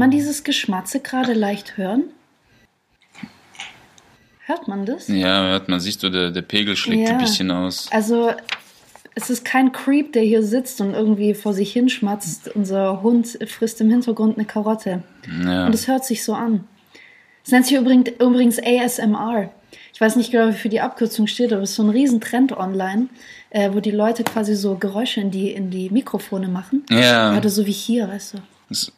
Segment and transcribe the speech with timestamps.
[0.00, 2.04] man dieses Geschmatze gerade leicht hören?
[4.46, 5.06] Hört man das?
[5.06, 7.14] Ja, hört man, siehst du, der, der Pegel schlägt Ja.
[7.14, 7.88] ein bisschen aus.
[7.92, 8.32] Also,
[9.14, 12.48] es ist kein Creep, der hier sitzt und irgendwie vor sich hinschmatzt.
[12.56, 15.02] Unser Hund frisst im Hintergrund eine Karotte.
[15.44, 15.66] Ja.
[15.66, 16.64] Und es hört sich so an.
[17.44, 19.50] Es nennt sich übrigens, übrigens ASMR.
[19.92, 22.52] Ich weiß nicht genau, wie für die Abkürzung steht, aber es ist so ein Riesentrend
[22.52, 23.08] online,
[23.50, 26.84] äh, wo die Leute quasi so Geräusche in die, in die Mikrofone machen.
[26.90, 27.36] Ja.
[27.36, 28.38] Oder so wie hier, weißt du.
[28.70, 28.92] Es,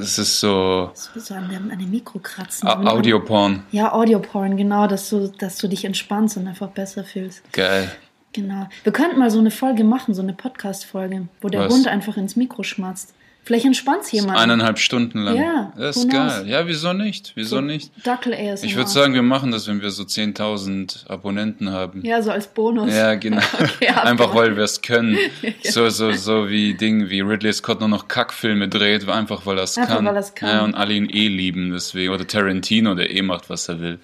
[0.00, 2.68] es ist so So, so an, dem, an dem Mikro kratzen.
[2.68, 3.62] Audioporn.
[3.72, 7.42] Ja, Audioporn, genau, dass du, dass du dich entspannst und einfach besser fühlst.
[7.52, 7.90] Geil.
[8.32, 8.68] Genau.
[8.82, 11.72] Wir könnten mal so eine Folge machen, so eine Podcast-Folge, wo der Was?
[11.72, 13.14] Hund einfach ins Mikro schmatzt.
[13.46, 14.36] Vielleicht entspannt jemand.
[14.36, 15.36] Eineinhalb Stunden lang.
[15.36, 16.40] Ja, Das ist knows?
[16.42, 16.48] geil.
[16.48, 17.30] Ja, wieso nicht?
[17.36, 17.92] Wieso nicht?
[18.04, 18.64] Dackel ASMR.
[18.64, 22.04] Ich würde sagen, wir machen das, wenn wir so 10.000 Abonnenten haben.
[22.04, 22.92] Ja, so als Bonus.
[22.92, 23.40] Ja, genau.
[23.76, 25.16] Okay, Einfach weil wir es können.
[25.62, 29.64] So, so, so wie Ding, wie Ridley Scott nur noch Kackfilme dreht, einfach weil er
[29.64, 30.04] es Einfach kann.
[30.06, 30.48] weil kann.
[30.48, 32.12] Ja, und alle ihn eh lieben, deswegen.
[32.12, 33.98] Oder Tarantino, der eh macht, was er will.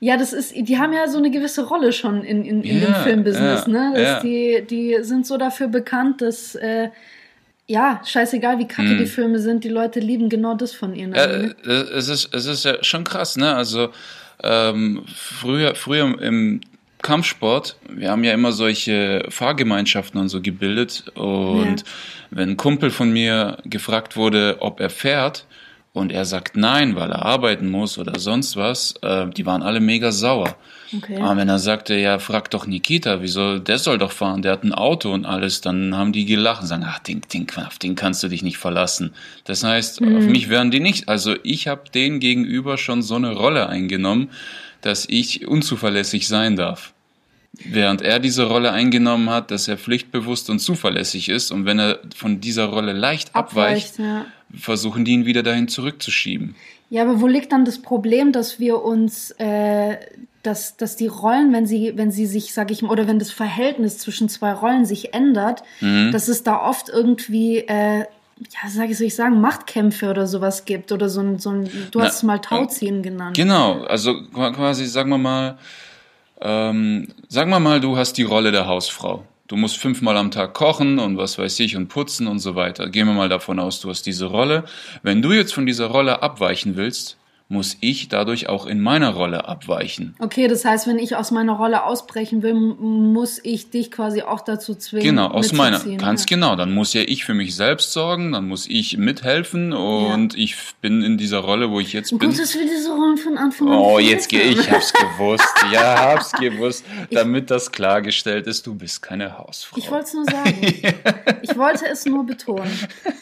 [0.00, 2.90] Ja, das ist, die haben ja so eine gewisse Rolle schon in, in, in dem
[2.92, 3.92] Ja, Filmbusiness, ja, ne?
[4.02, 4.20] Ja.
[4.20, 6.90] die, die sind so dafür bekannt, dass, äh,
[7.68, 8.98] ja, scheißegal wie kacke Hm.
[8.98, 11.14] die Filme sind, die Leute lieben genau das von ihnen.
[11.14, 11.54] Ja, ne?
[11.64, 13.54] äh, es, ist, es ist ja schon krass, ne?
[13.54, 13.90] Also
[14.42, 16.60] ähm, früher, früher im
[17.02, 21.04] Kampfsport, wir haben ja immer solche Fahrgemeinschaften und so gebildet.
[21.14, 21.86] Und Ja.
[22.30, 25.44] wenn ein Kumpel von mir gefragt wurde, ob er fährt,
[25.92, 29.80] und er sagt nein, weil er arbeiten muss oder sonst was, äh, die waren alle
[29.80, 30.56] mega sauer.
[30.96, 31.16] Okay.
[31.16, 34.64] Aber wenn er sagte, ja, frag doch Nikita, wieso, der soll doch fahren, der hat
[34.64, 37.94] ein Auto und alles, dann haben die gelacht und sagen, ach, den, den, auf den
[37.94, 39.12] kannst du dich nicht verlassen.
[39.44, 41.08] Das heißt, auf mich wären die nicht.
[41.08, 44.30] Also ich habe denen gegenüber schon so eine Rolle eingenommen,
[44.80, 46.92] dass ich unzuverlässig sein darf.
[47.52, 51.98] Während er diese Rolle eingenommen hat, dass er pflichtbewusst und zuverlässig ist und wenn er
[52.14, 54.26] von dieser Rolle leicht abweicht, ja.
[54.54, 56.54] Versuchen die ihn wieder dahin zurückzuschieben.
[56.90, 59.96] Ja, aber wo liegt dann das Problem, dass wir uns, äh,
[60.42, 63.30] dass, dass die Rollen, wenn sie, wenn sie sich, sag ich mal, oder wenn das
[63.30, 66.12] Verhältnis zwischen zwei Rollen sich ändert, Mhm.
[66.12, 70.64] dass es da oft irgendwie, äh, ja, sag ich, soll ich sagen, Machtkämpfe oder sowas
[70.64, 73.36] gibt oder so ein, so ein du Na, hast es mal Tauziehen genannt.
[73.36, 75.58] Genau, also qua- quasi, sagen wir mal,
[76.40, 79.24] ähm, sagen wir mal, du hast die Rolle der Hausfrau.
[79.48, 82.90] Du musst fünfmal am Tag kochen und was weiß ich und putzen und so weiter.
[82.90, 84.64] Gehen wir mal davon aus, du hast diese Rolle.
[85.02, 87.17] Wenn du jetzt von dieser Rolle abweichen willst,
[87.50, 90.14] muss ich dadurch auch in meiner Rolle abweichen.
[90.18, 94.42] Okay, das heißt, wenn ich aus meiner Rolle ausbrechen will, muss ich dich quasi auch
[94.42, 95.06] dazu zwingen.
[95.06, 96.36] Genau, aus meiner, ganz ja.
[96.36, 96.56] genau.
[96.56, 101.02] Dann muss ja ich für mich selbst sorgen, dann muss ich mithelfen und ich bin
[101.02, 102.30] in dieser Rolle, wo ich jetzt bin.
[102.30, 103.78] Gottes Willen, diese Rollen von Anfang an.
[103.78, 105.44] Oh, jetzt gehe ich, hab's gewusst.
[105.72, 106.84] Ja, hab's gewusst.
[107.10, 109.76] Damit das klargestellt ist, du bist keine Hausfrau.
[109.76, 110.56] Ich wollte es nur sagen.
[111.48, 112.70] Ich wollte es nur betonen.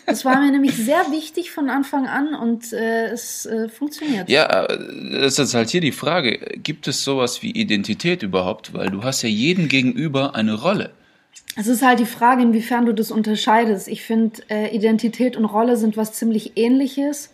[0.07, 4.29] Es war mir nämlich sehr wichtig von Anfang an und äh, es äh, funktioniert.
[4.29, 6.39] ja, äh, das ist jetzt halt hier die Frage.
[6.63, 8.75] Gibt es sowas wie Identität überhaupt?
[8.75, 10.93] Weil du hast ja jedem gegenüber eine Rolle.
[11.57, 13.89] Es ist halt die Frage, inwiefern du das unterscheidest.
[13.89, 17.33] Ich finde, äh, Identität und Rolle sind was ziemlich ähnliches.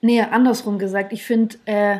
[0.00, 1.12] Nee, andersrum gesagt.
[1.12, 1.98] Ich finde, äh,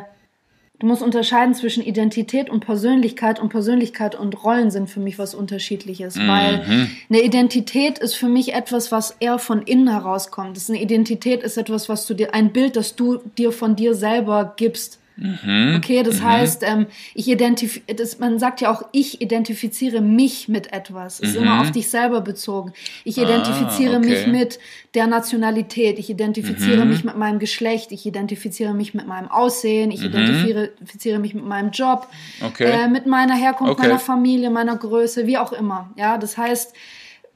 [0.79, 5.33] du musst unterscheiden zwischen Identität und Persönlichkeit und Persönlichkeit und Rollen sind für mich was
[5.33, 6.17] Unterschiedliches.
[6.17, 10.55] Weil eine Identität ist für mich etwas, was eher von innen herauskommt.
[10.55, 13.75] Das ist eine Identität ist etwas, was du dir, ein Bild, das du dir von
[13.75, 14.99] dir selber gibst.
[15.19, 16.85] Okay, das heißt, ähm,
[17.15, 21.19] ich identif das, man sagt ja auch, ich identifiziere mich mit etwas.
[21.19, 22.73] Ist immer auf dich selber bezogen.
[23.03, 24.09] Ich identifiziere okay.
[24.09, 24.59] mich mit
[24.93, 25.97] der Nationalität.
[25.97, 27.91] Ich identifiziere mich mit meinem Geschlecht.
[27.91, 29.89] Ich identifiziere mich mit meinem Aussehen.
[29.89, 32.07] Ich identifiziere mich mit meinem Job.
[32.45, 32.65] Okay.
[32.65, 33.87] Äh, mit meiner Herkunft, Okay.
[33.87, 35.89] meiner Familie, meiner Größe, wie auch immer.
[35.95, 36.75] Ja, das heißt,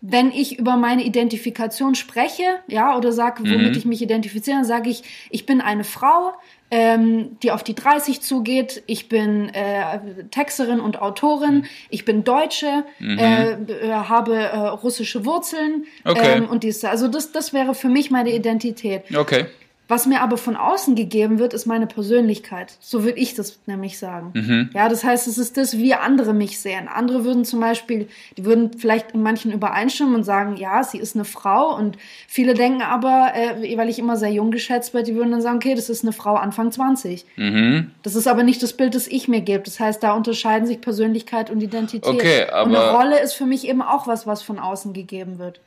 [0.01, 4.89] wenn ich über meine Identifikation spreche, ja, oder sage, womit ich mich identifiziere, dann sage
[4.89, 6.33] ich, ich bin eine Frau,
[6.71, 8.81] ähm, die auf die 30 zugeht.
[8.87, 9.99] Ich bin äh,
[10.31, 11.65] Texterin und Autorin.
[11.89, 16.37] Ich bin Deutsche, äh, äh, habe äh, russische Wurzeln Okay.
[16.37, 16.83] ähm, und dies.
[16.85, 19.03] Also das, das wäre für mich meine Identität.
[19.15, 19.45] Okay.
[19.91, 22.75] Was mir aber von außen gegeben wird, ist meine Persönlichkeit.
[22.79, 24.31] So würde ich das nämlich sagen.
[24.33, 24.69] Mhm.
[24.73, 26.87] Ja, das heißt, es ist das, wie andere mich sehen.
[26.87, 28.07] Andere würden zum Beispiel,
[28.37, 31.75] die würden vielleicht in manchen übereinstimmen und sagen, ja, sie ist eine Frau.
[31.75, 31.97] Und
[32.29, 35.57] viele denken aber, äh, weil ich immer sehr jung geschätzt werde, die würden dann sagen,
[35.57, 37.25] okay, das ist eine Frau Anfang 20.
[37.35, 37.91] Mhm.
[38.01, 39.65] Das ist aber nicht das Bild, das ich mir gebe.
[39.65, 42.07] Das heißt, da unterscheiden sich Persönlichkeit und Identität.
[42.07, 45.37] Okay, und eine aber- Rolle ist für mich eben auch was, was von außen gegeben
[45.37, 45.59] wird.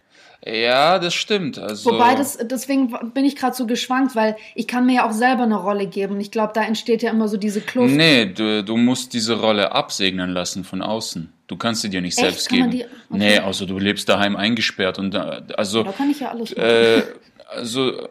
[0.47, 1.59] Ja, das stimmt.
[1.59, 5.13] Also, Wobei das, deswegen bin ich gerade so geschwankt, weil ich kann mir ja auch
[5.13, 6.21] selber eine Rolle geben.
[6.21, 7.95] Ich glaube, da entsteht ja immer so diese Kluft.
[7.95, 11.33] Nee, du, du musst diese Rolle absegnen lassen von außen.
[11.47, 12.27] Du kannst sie dir nicht Echt?
[12.27, 12.71] selbst Kann geben.
[12.73, 12.91] die- okay.
[13.11, 16.63] Nee, also du lebst daheim eingesperrt und da, also Da kann ich ja alles machen.
[16.69, 17.03] äh,
[17.49, 18.09] also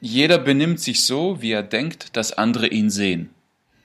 [0.00, 3.30] jeder benimmt sich so, wie er denkt, dass andere ihn sehen.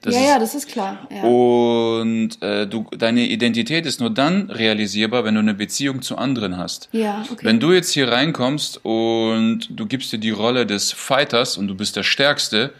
[0.03, 1.07] Das ja, ist, ja, das ist klar.
[1.09, 1.23] Ja.
[1.23, 6.57] Und äh, du, deine Identität ist nur dann realisierbar, wenn du eine Beziehung zu anderen
[6.57, 6.89] hast.
[6.91, 7.45] Ja, okay.
[7.45, 11.75] Wenn du jetzt hier reinkommst und du gibst dir die Rolle des Fighters und du
[11.75, 12.73] bist der Stärkste,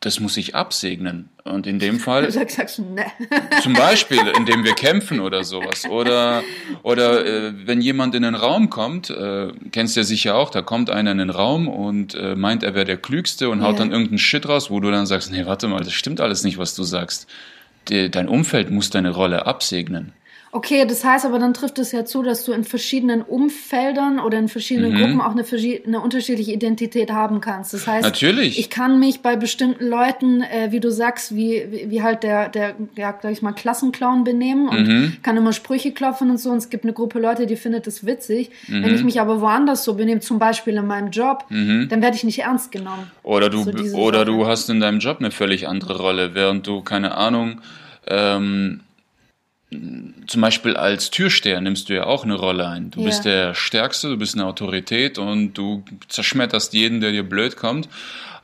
[0.00, 1.28] das muss ich absegnen.
[1.44, 2.30] Und in dem Fall.
[2.32, 3.04] Sag, sagst du, ne.
[3.62, 5.84] Zum Beispiel, indem wir kämpfen oder sowas.
[5.86, 6.42] Oder,
[6.82, 10.62] oder äh, wenn jemand in den Raum kommt, äh, kennst du ja sicher auch, da
[10.62, 13.78] kommt einer in den Raum und äh, meint, er wäre der Klügste und haut ja.
[13.80, 16.56] dann irgendeinen Shit raus, wo du dann sagst, nee, warte mal, das stimmt alles nicht,
[16.56, 17.28] was du sagst.
[17.88, 20.12] De, dein Umfeld muss deine Rolle absegnen.
[20.52, 24.36] Okay, das heißt aber, dann trifft es ja zu, dass du in verschiedenen Umfeldern oder
[24.36, 24.98] in verschiedenen mhm.
[24.98, 25.44] Gruppen auch eine,
[25.86, 27.72] eine, unterschiedliche Identität haben kannst.
[27.72, 28.58] Das heißt, Natürlich.
[28.58, 32.48] ich kann mich bei bestimmten Leuten, äh, wie du sagst, wie, wie, wie halt der,
[32.48, 35.16] der, ja, sag ich mal, Klassenclown benehmen und mhm.
[35.22, 36.50] kann immer Sprüche klopfen und so.
[36.50, 38.50] Und es gibt eine Gruppe Leute, die findet das witzig.
[38.66, 38.82] Mhm.
[38.82, 41.88] Wenn ich mich aber woanders so benehme, zum Beispiel in meinem Job, mhm.
[41.88, 43.08] dann werde ich nicht ernst genommen.
[43.22, 46.80] Oder du, so oder du hast in deinem Job eine völlig andere Rolle, während du,
[46.80, 47.60] keine Ahnung,
[48.08, 48.80] ähm,
[50.26, 52.90] zum Beispiel als Türsteher nimmst du ja auch eine Rolle ein.
[52.90, 53.06] Du ja.
[53.06, 57.88] bist der Stärkste, du bist eine Autorität und du zerschmetterst jeden, der dir blöd kommt.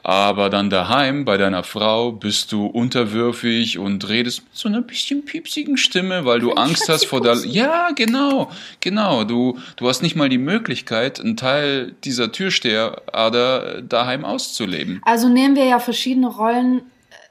[0.05, 5.25] Aber dann daheim bei deiner Frau bist du unterwürfig und redest mit so einer bisschen
[5.25, 7.35] piepsigen Stimme, weil du Angst hast vor der.
[7.45, 9.25] Ja, genau, genau.
[9.25, 15.01] Du, du hast nicht mal die Möglichkeit, einen Teil dieser Türsteherader daheim auszuleben.
[15.05, 16.83] Also nehmen wir ja verschiedene Rollen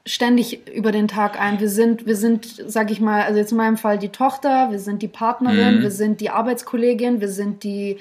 [0.06, 1.60] ständig über den Tag ein.
[1.60, 4.80] Wir sind, wir sind, sag ich mal, also jetzt in meinem Fall die Tochter, wir
[4.80, 5.82] sind die Partnerin, mhm.
[5.82, 7.98] wir sind die Arbeitskollegin, wir sind die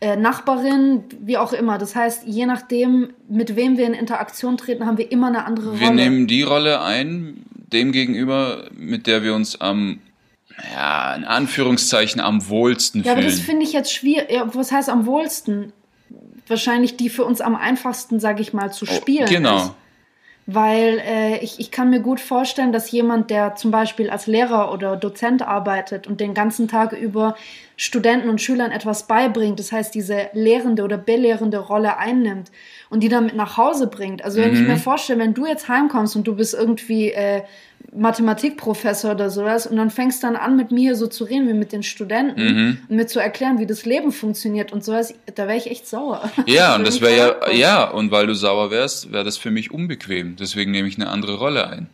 [0.00, 1.76] äh, Nachbarin, wie auch immer.
[1.76, 5.70] Das heißt, je nachdem, mit wem wir in Interaktion treten, haben wir immer eine andere
[5.70, 5.80] Rolle.
[5.80, 9.98] Wir nehmen die Rolle ein, dem gegenüber, mit der wir uns am
[10.74, 13.22] ja, in Anführungszeichen am wohlsten ja, fühlen.
[13.22, 14.30] Ja, aber das finde ich jetzt schwierig.
[14.30, 15.72] Ja, was heißt am wohlsten?
[16.46, 19.26] Wahrscheinlich die für uns am einfachsten, sag ich mal, zu oh, spielen.
[19.26, 19.56] Oh, genau.
[19.56, 19.72] Ist
[20.54, 24.72] weil äh, ich, ich kann mir gut vorstellen, dass jemand, der zum Beispiel als Lehrer
[24.72, 27.36] oder Dozent arbeitet und den ganzen Tag über
[27.82, 32.50] Studenten und Schülern etwas beibringt, das heißt diese lehrende oder belehrende Rolle einnimmt
[32.90, 34.22] und die damit nach Hause bringt.
[34.22, 34.60] Also wenn mhm.
[34.60, 37.40] ich mir vorstelle, wenn du jetzt heimkommst und du bist irgendwie äh,
[37.96, 41.72] Mathematikprofessor oder sowas und dann fängst dann an, mit mir so zu reden wie mit
[41.72, 42.78] den Studenten mhm.
[42.90, 46.30] und mir zu erklären, wie das Leben funktioniert und sowas, da wäre ich echt sauer.
[46.44, 49.70] Ja, und das wäre ja, ja, und weil du sauer wärst, wäre das für mich
[49.70, 50.36] unbequem.
[50.36, 51.88] Deswegen nehme ich eine andere Rolle ein.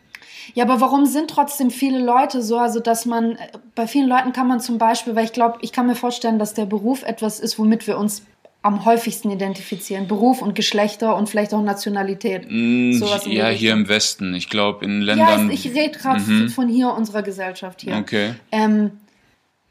[0.53, 3.37] Ja, aber warum sind trotzdem viele Leute so, also dass man,
[3.75, 6.53] bei vielen Leuten kann man zum Beispiel, weil ich glaube, ich kann mir vorstellen, dass
[6.53, 8.23] der Beruf etwas ist, womit wir uns
[8.67, 10.07] am häufigsten identifizieren?
[10.07, 12.47] Beruf und Geschlechter und vielleicht auch Nationalität.
[12.49, 14.33] Mm, ja, hier im Westen.
[14.33, 15.47] Ich glaube, in Ländern.
[15.47, 16.49] Ja, ich rede gerade mhm.
[16.49, 17.95] von hier, unserer Gesellschaft hier.
[17.95, 18.33] Okay.
[18.51, 18.91] Ähm,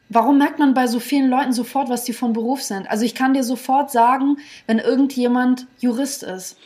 [0.09, 2.89] warum merkt man bei so vielen Leuten sofort, was die von Beruf sind?
[2.89, 6.57] Also ich kann dir sofort sagen, wenn irgendjemand Jurist ist.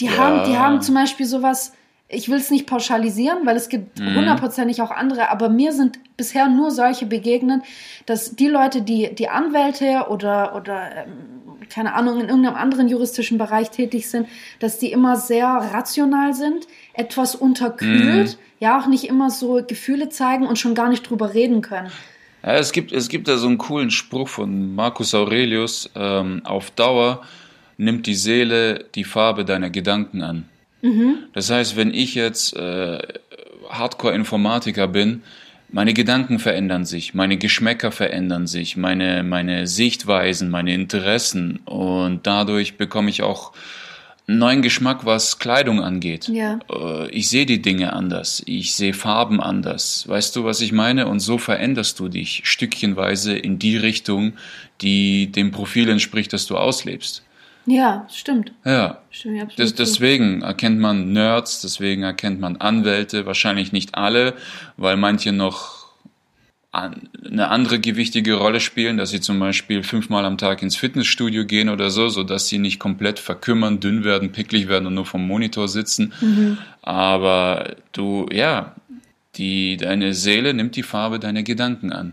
[0.00, 0.16] Die, ja.
[0.16, 1.72] haben, die haben zum Beispiel sowas,
[2.08, 4.16] ich will es nicht pauschalisieren, weil es gibt mhm.
[4.16, 7.62] hundertprozentig auch andere, aber mir sind bisher nur solche begegnet,
[8.06, 11.12] dass die Leute, die, die Anwälte oder, oder ähm,
[11.68, 14.26] keine Ahnung, in irgendeinem anderen juristischen Bereich tätig sind,
[14.58, 18.42] dass die immer sehr rational sind, etwas unterkühlt, mhm.
[18.58, 21.90] ja, auch nicht immer so Gefühle zeigen und schon gar nicht drüber reden können.
[22.42, 26.70] Ja, es gibt, es gibt da so einen coolen Spruch von Marcus Aurelius, ähm, auf
[26.70, 27.22] Dauer
[27.76, 30.48] nimmt die Seele die Farbe deiner Gedanken an.
[30.82, 31.24] Mhm.
[31.32, 32.98] Das heißt, wenn ich jetzt äh,
[33.68, 35.22] Hardcore-Informatiker bin,
[35.70, 42.78] meine Gedanken verändern sich, meine Geschmäcker verändern sich, meine, meine Sichtweisen, meine Interessen und dadurch
[42.78, 43.52] bekomme ich auch
[44.26, 46.28] einen neuen Geschmack, was Kleidung angeht.
[46.28, 46.58] Ja.
[46.70, 50.06] Äh, ich sehe die Dinge anders, ich sehe Farben anders.
[50.06, 51.06] Weißt du, was ich meine?
[51.06, 54.34] Und so veränderst du dich stückchenweise in die Richtung,
[54.80, 57.22] die dem Profil entspricht, das du auslebst.
[57.68, 58.52] Ja, stimmt.
[58.64, 59.02] Ja.
[59.10, 64.34] Stimmt, das, deswegen erkennt man Nerds, deswegen erkennt man Anwälte, wahrscheinlich nicht alle,
[64.76, 65.78] weil manche noch
[66.70, 71.68] eine andere gewichtige Rolle spielen, dass sie zum Beispiel fünfmal am Tag ins Fitnessstudio gehen
[71.68, 75.26] oder so, so dass sie nicht komplett verkümmern, dünn werden, picklig werden und nur vom
[75.26, 76.12] Monitor sitzen.
[76.20, 76.58] Mhm.
[76.82, 78.74] Aber du, ja,
[79.36, 82.12] die, deine Seele nimmt die Farbe deiner Gedanken an.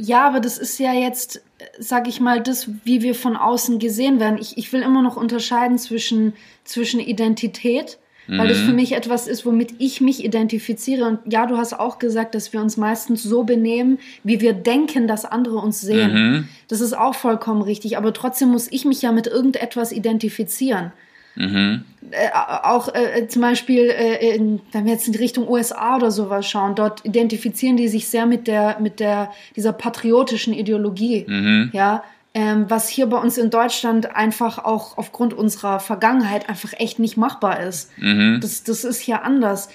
[0.00, 1.42] Ja, aber das ist ja jetzt,
[1.80, 4.38] sag ich mal, das, wie wir von außen gesehen werden.
[4.40, 8.48] Ich, ich will immer noch unterscheiden zwischen, zwischen Identität, weil mhm.
[8.48, 11.04] das für mich etwas ist, womit ich mich identifiziere.
[11.04, 15.08] Und ja, du hast auch gesagt, dass wir uns meistens so benehmen, wie wir denken,
[15.08, 16.12] dass andere uns sehen.
[16.12, 16.48] Mhm.
[16.68, 17.96] Das ist auch vollkommen richtig.
[17.96, 20.92] Aber trotzdem muss ich mich ja mit irgendetwas identifizieren.
[21.38, 21.84] Mhm.
[22.10, 26.10] Äh, auch äh, zum Beispiel, äh, in, wenn wir jetzt in die Richtung USA oder
[26.10, 31.24] sowas schauen, dort identifizieren die sich sehr mit der, mit der, dieser patriotischen Ideologie.
[31.28, 31.70] Mhm.
[31.72, 32.02] Ja,
[32.34, 37.16] ähm, was hier bei uns in Deutschland einfach auch aufgrund unserer Vergangenheit einfach echt nicht
[37.16, 37.90] machbar ist.
[37.98, 38.38] Mhm.
[38.40, 39.68] Das, das ist hier anders.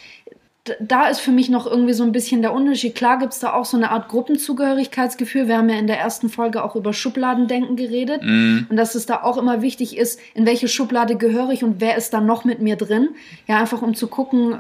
[0.80, 2.96] Da ist für mich noch irgendwie so ein bisschen der Unterschied.
[2.96, 5.50] Klar gibt's da auch so eine Art Gruppenzugehörigkeitsgefühl.
[5.50, 8.22] Wir haben ja in der ersten Folge auch über Schubladendenken geredet.
[8.70, 11.98] Und dass es da auch immer wichtig ist, in welche Schublade gehöre ich und wer
[11.98, 13.10] ist da noch mit mir drin.
[13.46, 14.60] Ja, einfach um zu gucken,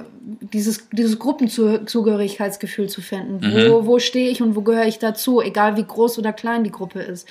[0.53, 3.39] dieses, dieses Gruppenzugehörigkeitsgefühl zu finden.
[3.69, 6.71] Wo, wo stehe ich und wo gehöre ich dazu, egal wie groß oder klein die
[6.71, 7.29] Gruppe ist.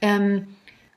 [0.00, 0.46] Ähm,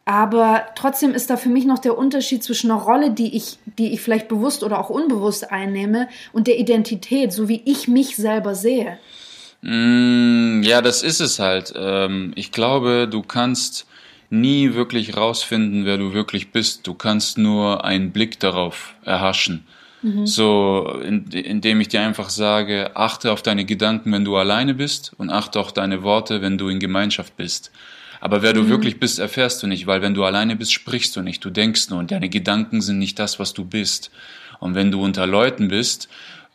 [0.07, 3.91] aber trotzdem ist da für mich noch der Unterschied zwischen einer Rolle, die ich, die
[3.91, 8.55] ich vielleicht bewusst oder auch unbewusst einnehme, und der Identität, so wie ich mich selber
[8.55, 8.99] sehe.
[9.61, 11.73] Mm, Ja, das ist es halt.
[11.75, 13.85] Ähm, Ich glaube, du kannst
[14.29, 16.87] nie wirklich rausfinden, wer du wirklich bist.
[16.87, 19.65] Du kannst nur einen Blick darauf erhaschen.
[20.23, 25.11] So, in, indem ich dir einfach sage, achte auf deine Gedanken, wenn du alleine bist
[25.17, 27.71] und achte auf deine Worte, wenn du in Gemeinschaft bist.
[28.27, 31.21] Aber wer du wirklich bist, erfährst du nicht, weil wenn du alleine bist, sprichst du
[31.21, 34.11] nicht, du denkst nur und deine Gedanken sind nicht das, was du bist.
[34.59, 36.09] Und wenn du unter Leuten bist,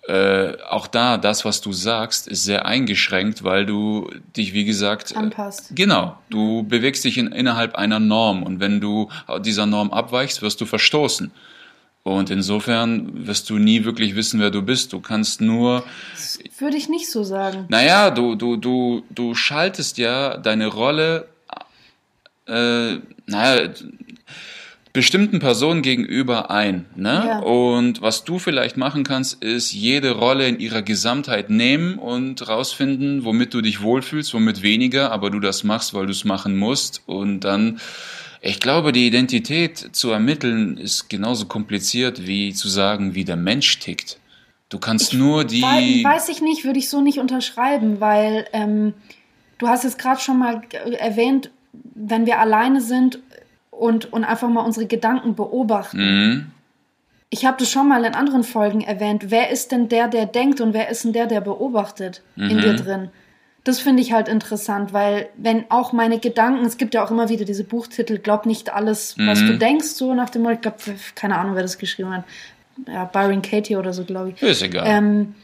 [0.06, 5.12] äh, auch da, das, was du sagst, ist sehr eingeschränkt, weil du dich, wie gesagt,
[5.12, 5.70] äh, Anpasst.
[5.74, 9.08] Genau, du bewegst dich in, innerhalb einer Norm und wenn du
[9.40, 11.30] dieser Norm abweichst, wirst du verstoßen.
[12.02, 14.92] Und insofern wirst du nie wirklich wissen, wer du bist.
[14.92, 15.84] Du kannst nur,
[16.58, 17.64] Würde ich nicht so sagen.
[17.70, 21.28] naja, du, du, du, du schaltest ja deine Rolle,
[22.46, 22.96] äh,
[23.26, 23.70] naja,
[24.92, 26.84] bestimmten Personen gegenüber ein.
[26.96, 27.24] Ne?
[27.26, 27.38] Ja.
[27.38, 33.24] Und was du vielleicht machen kannst, ist jede Rolle in ihrer Gesamtheit nehmen und rausfinden,
[33.24, 37.02] womit du dich wohlfühlst, womit weniger, aber du das machst, weil du es machen musst.
[37.06, 37.80] Und dann,
[38.42, 43.78] ich glaube, die Identität zu ermitteln ist genauso kompliziert wie zu sagen, wie der Mensch
[43.78, 44.18] tickt.
[44.68, 45.62] Du kannst nur die.
[45.62, 48.92] Wei- Weiß ich nicht, würde ich so nicht unterschreiben, weil ähm,
[49.56, 50.60] du hast es gerade schon mal
[50.98, 53.18] erwähnt, wenn wir alleine sind
[53.70, 55.98] und, und einfach mal unsere Gedanken beobachten.
[55.98, 56.46] Mhm.
[57.30, 59.30] Ich habe das schon mal in anderen Folgen erwähnt.
[59.30, 62.74] Wer ist denn der, der denkt und wer ist denn der, der beobachtet in dir
[62.74, 63.08] drin?
[63.64, 67.30] Das finde ich halt interessant, weil wenn auch meine Gedanken, es gibt ja auch immer
[67.30, 70.78] wieder diese Buchtitel, glaub nicht alles, was du denkst, so nach dem Motto, ich glaube,
[71.14, 72.24] keine Ahnung, wer das geschrieben hat.
[72.86, 74.42] Ja, Byron Katie oder so, glaube ich.
[74.42, 74.84] Ist egal.
[74.86, 75.34] Ähm,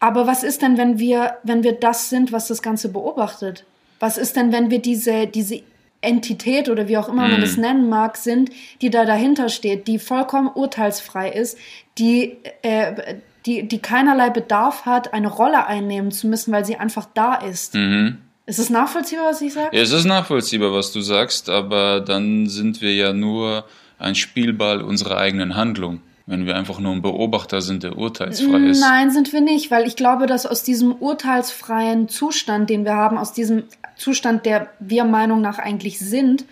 [0.00, 3.64] aber was ist denn, wenn wir, wenn wir das sind, was das Ganze beobachtet?
[4.00, 5.62] Was ist denn, wenn wir diese, diese
[6.00, 9.98] Entität oder wie auch immer man das nennen mag, sind, die da dahinter steht, die
[9.98, 11.58] vollkommen urteilsfrei ist,
[11.98, 17.06] die, äh, die, die keinerlei Bedarf hat, eine Rolle einnehmen zu müssen, weil sie einfach
[17.12, 17.74] da ist.
[17.74, 18.18] Mhm.
[18.46, 19.76] Ist es nachvollziehbar, was ich sage?
[19.76, 23.64] Ja, es ist nachvollziehbar, was du sagst, aber dann sind wir ja nur
[23.98, 28.80] ein Spielball unserer eigenen Handlung, wenn wir einfach nur ein Beobachter sind, der urteilsfrei ist.
[28.80, 33.18] Nein, sind wir nicht, weil ich glaube, dass aus diesem urteilsfreien Zustand, den wir haben,
[33.18, 33.64] aus diesem
[33.96, 36.44] Zustand, der wir Meinung nach eigentlich sind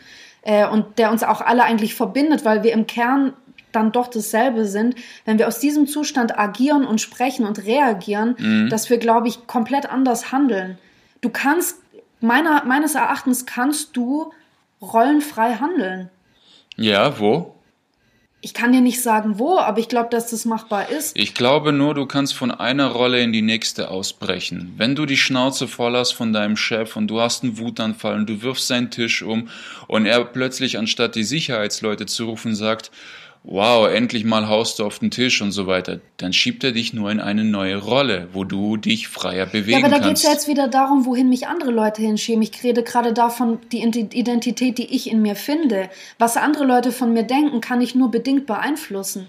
[0.42, 3.34] äh, und der uns auch alle eigentlich verbindet, weil wir im Kern
[3.70, 8.88] dann doch dasselbe sind, wenn wir aus diesem Zustand agieren und sprechen und reagieren, dass
[8.90, 10.78] wir, glaube ich, komplett anders handeln.
[11.20, 11.76] Du kannst,
[12.20, 14.32] meiner, meines Erachtens kannst du
[14.80, 16.08] rollenfrei handeln.
[16.76, 17.57] Ja, wo?
[18.40, 21.16] Ich kann dir nicht sagen, wo, aber ich glaube, dass das machbar ist.
[21.16, 24.74] Ich glaube nur, du kannst von einer Rolle in die nächste ausbrechen.
[24.76, 28.28] Wenn du die Schnauze voll hast von deinem Chef und du hast einen Wutanfall und
[28.28, 29.48] du wirfst seinen Tisch um
[29.88, 32.92] und er plötzlich anstatt die Sicherheitsleute zu rufen sagt,
[33.44, 36.92] wow, endlich mal haust du auf den Tisch und so weiter, dann schiebt er dich
[36.92, 40.22] nur in eine neue Rolle, wo du dich freier bewegen Ja, aber da geht kannst.
[40.24, 42.42] es ja jetzt wieder darum, wohin mich andere Leute hinschieben.
[42.42, 45.88] Ich rede gerade davon, die Ident- Identität, die ich in mir finde.
[46.18, 49.28] Was andere Leute von mir denken, kann ich nur bedingt beeinflussen.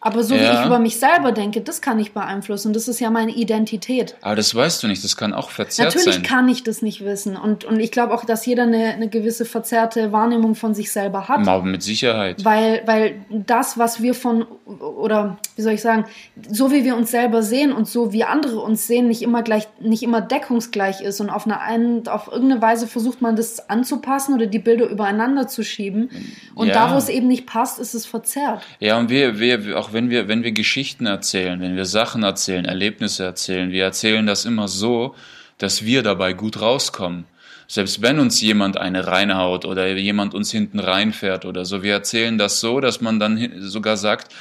[0.00, 0.60] Aber so wie Ja.
[0.60, 2.72] ich über mich selber denke, das kann ich beeinflussen.
[2.72, 4.14] Das ist ja meine Identität.
[4.20, 6.22] aber das weißt du nicht, das kann auch verzerrt Natürlich sein.
[6.22, 7.36] kann ich das nicht wissen.
[7.36, 11.26] Und, und ich glaube auch, dass jeder eine, eine gewisse verzerrte Wahrnehmung von sich selber
[11.28, 11.46] hat.
[11.48, 12.44] Aber mit Sicherheit.
[12.44, 14.46] Weil, weil das, was wir von,
[14.78, 16.04] oder wie soll ich sagen,
[16.48, 19.66] so wie wir uns selber sehen und so wie andere uns sehen, nicht immer gleich,
[19.80, 21.20] nicht immer deckungsgleich ist.
[21.20, 25.48] Und auf eine einen, auf irgendeine Weise versucht man das anzupassen oder die Bilder übereinander
[25.48, 26.08] zu schieben.
[26.54, 26.74] Und Ja.
[26.74, 28.62] da, wo es eben nicht passt, ist es verzerrt.
[28.78, 32.64] Ja, und wir, wir, auch wenn wir, wenn wir Geschichten erzählen, wenn wir Sachen erzählen,
[32.64, 35.14] Erlebnisse erzählen, wir erzählen das immer so,
[35.58, 37.24] dass wir dabei gut rauskommen.
[37.66, 42.38] Selbst wenn uns jemand eine reinhaut oder jemand uns hinten reinfährt oder so, wir erzählen
[42.38, 44.32] das so, dass man dann sogar sagt,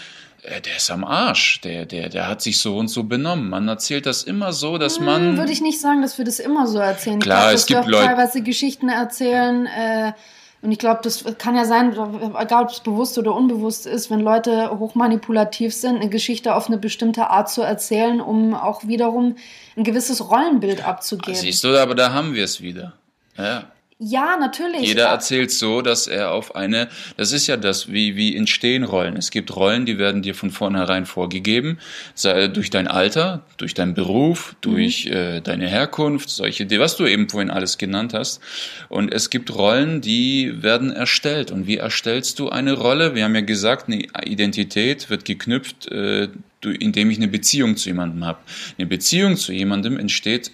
[0.44, 3.50] äh, der ist am Arsch, der, der, der hat sich so und so benommen.
[3.50, 5.32] Man erzählt das immer so, dass man.
[5.32, 7.20] Hm, Würde ich nicht sagen, dass wir das immer so erzählen.
[7.20, 9.66] Klar, ich glaub, es gibt wir auch Leute- teilweise Geschichten erzählen.
[9.66, 10.14] Äh,
[10.62, 14.20] und ich glaube, das kann ja sein, egal ob es bewusst oder unbewusst ist, wenn
[14.20, 19.36] Leute hochmanipulativ sind, eine Geschichte auf eine bestimmte Art zu erzählen, um auch wiederum
[19.76, 21.36] ein gewisses Rollenbild abzugeben.
[21.36, 22.94] Siehst du, aber da haben wir es wieder.
[23.38, 23.66] Ja.
[24.00, 24.82] Ja, natürlich.
[24.82, 26.88] Jeder erzählt so, dass er auf eine,
[27.18, 29.18] das ist ja das, wie, wie entstehen Rollen.
[29.18, 31.80] Es gibt Rollen, die werden dir von vornherein vorgegeben,
[32.14, 35.14] sei durch dein Alter, durch deinen Beruf, durch mhm.
[35.14, 38.40] äh, deine Herkunft, solche, was du eben vorhin alles genannt hast.
[38.88, 41.50] Und es gibt Rollen, die werden erstellt.
[41.50, 43.16] Und wie erstellst du eine Rolle?
[43.16, 46.28] Wir haben ja gesagt, eine Identität wird geknüpft, äh,
[46.64, 48.38] indem ich eine Beziehung zu jemandem habe.
[48.78, 50.52] Eine Beziehung zu jemandem entsteht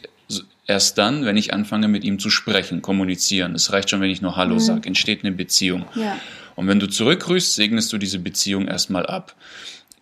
[0.67, 3.55] erst dann, wenn ich anfange, mit ihm zu sprechen, kommunizieren.
[3.55, 4.60] Es reicht schon, wenn ich nur Hallo mhm.
[4.60, 5.86] sage, entsteht eine Beziehung.
[5.96, 6.17] Ja.
[6.55, 9.36] Und wenn du zurückgrüßt, segnest du diese Beziehung erstmal ab.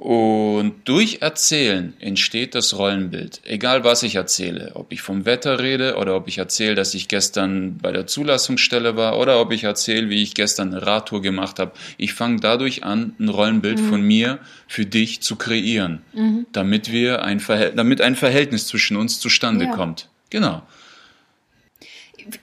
[0.01, 3.41] Und durch Erzählen entsteht das Rollenbild.
[3.43, 7.07] Egal was ich erzähle, ob ich vom Wetter rede oder ob ich erzähle, dass ich
[7.07, 11.59] gestern bei der Zulassungsstelle war oder ob ich erzähle, wie ich gestern eine Radtour gemacht
[11.59, 11.73] habe.
[11.97, 13.89] Ich fange dadurch an, ein Rollenbild mhm.
[13.89, 16.47] von mir für dich zu kreieren, mhm.
[16.51, 19.75] damit wir ein Verhält damit ein Verhältnis zwischen uns zustande ja.
[19.75, 20.09] kommt.
[20.31, 20.63] Genau.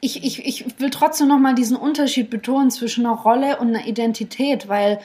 [0.00, 4.68] Ich, ich, ich will trotzdem nochmal diesen Unterschied betonen zwischen einer Rolle und einer Identität,
[4.68, 5.00] weil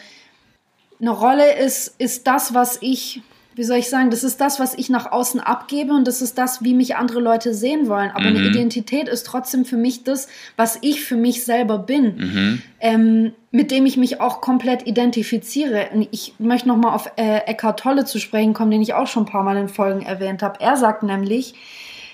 [1.00, 3.22] eine Rolle ist, ist das, was ich,
[3.56, 6.38] wie soll ich sagen, das ist das, was ich nach außen abgebe und das ist
[6.38, 8.10] das, wie mich andere Leute sehen wollen.
[8.12, 8.38] Aber mhm.
[8.38, 12.62] eine Identität ist trotzdem für mich das, was ich für mich selber bin, mhm.
[12.80, 15.90] ähm, mit dem ich mich auch komplett identifiziere.
[15.94, 19.24] Und ich möchte nochmal auf äh, Eckhart Tolle zu sprechen kommen, den ich auch schon
[19.24, 20.60] ein paar Mal in Folgen erwähnt habe.
[20.62, 21.54] Er sagt nämlich,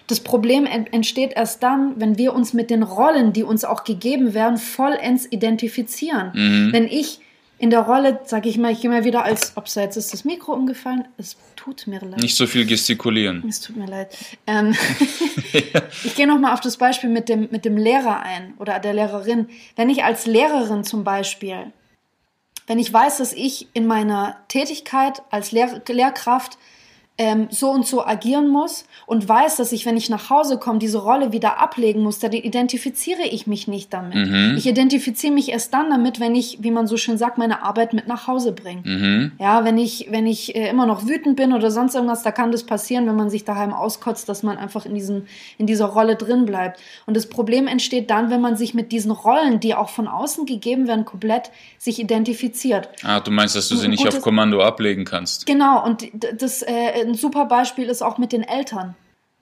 [0.10, 4.34] das Problem entsteht erst dann, wenn wir uns mit den Rollen, die uns auch gegeben
[4.34, 6.32] werden, vollends identifizieren.
[6.34, 6.74] Mhm.
[6.74, 7.20] Wenn ich
[7.60, 10.26] in der Rolle, sage ich mal, ich gehe mal wieder als, ob jetzt ist das
[10.26, 12.22] Mikro umgefallen, es tut mir leid.
[12.22, 13.44] Nicht so viel gestikulieren.
[13.48, 14.18] Es tut mir leid.
[14.48, 14.76] Ähm,
[15.54, 15.82] ja.
[16.04, 19.48] Ich gehe nochmal auf das Beispiel mit dem, mit dem Lehrer ein oder der Lehrerin.
[19.76, 21.72] Wenn ich als Lehrerin zum Beispiel,
[22.66, 26.58] wenn ich weiß, dass ich in meiner Tätigkeit als Lehr Lehrkraft
[27.20, 30.80] ähm, so und so agieren muss und weiß, dass ich, wenn ich nach Hause komme,
[30.80, 34.16] diese Rolle wieder ablegen muss, dann identifiziere ich mich nicht damit.
[34.16, 34.56] Mhm.
[34.58, 37.92] Ich identifiziere mich erst dann damit, wenn ich, wie man so schön sagt, meine Arbeit
[37.92, 38.84] mit nach Hause bringe.
[38.86, 39.32] Mhm.
[39.38, 42.54] Ja, wenn ich, wenn ich äh, immer noch wütend bin oder sonst irgendwas, da kann
[42.54, 46.16] das passieren, wenn man sich daheim auskotzt, dass man einfach in diesen, in dieser Rolle
[46.16, 46.80] drin bleibt.
[47.06, 50.46] Und das Problem entsteht dann, wenn man sich mit diesen Rollen, die auch von außen
[50.46, 52.88] gegeben werden, komplett sich identifiziert.
[53.04, 55.46] Ah, du meinst, dass du sie nicht auf Kommando ablegen kannst?
[55.46, 58.96] Genau, und das, äh, ein super Beispiel ist auch mit den Eltern.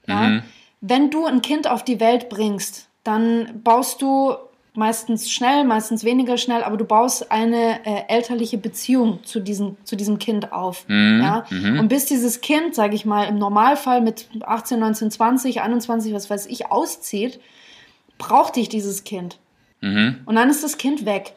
[0.07, 0.21] Ja?
[0.21, 0.43] Mhm.
[0.81, 4.35] Wenn du ein Kind auf die Welt bringst, dann baust du
[4.73, 9.95] meistens schnell, meistens weniger schnell, aber du baust eine äh, elterliche Beziehung zu diesem, zu
[9.95, 10.87] diesem Kind auf.
[10.87, 11.19] Mhm.
[11.21, 11.45] Ja?
[11.49, 11.79] Mhm.
[11.79, 16.29] Und bis dieses Kind, sage ich mal, im Normalfall mit 18, 19, 20, 21, was
[16.29, 17.39] weiß ich, auszieht,
[18.19, 19.39] braucht dich dieses Kind.
[19.81, 20.19] Mhm.
[20.25, 21.33] Und dann ist das Kind weg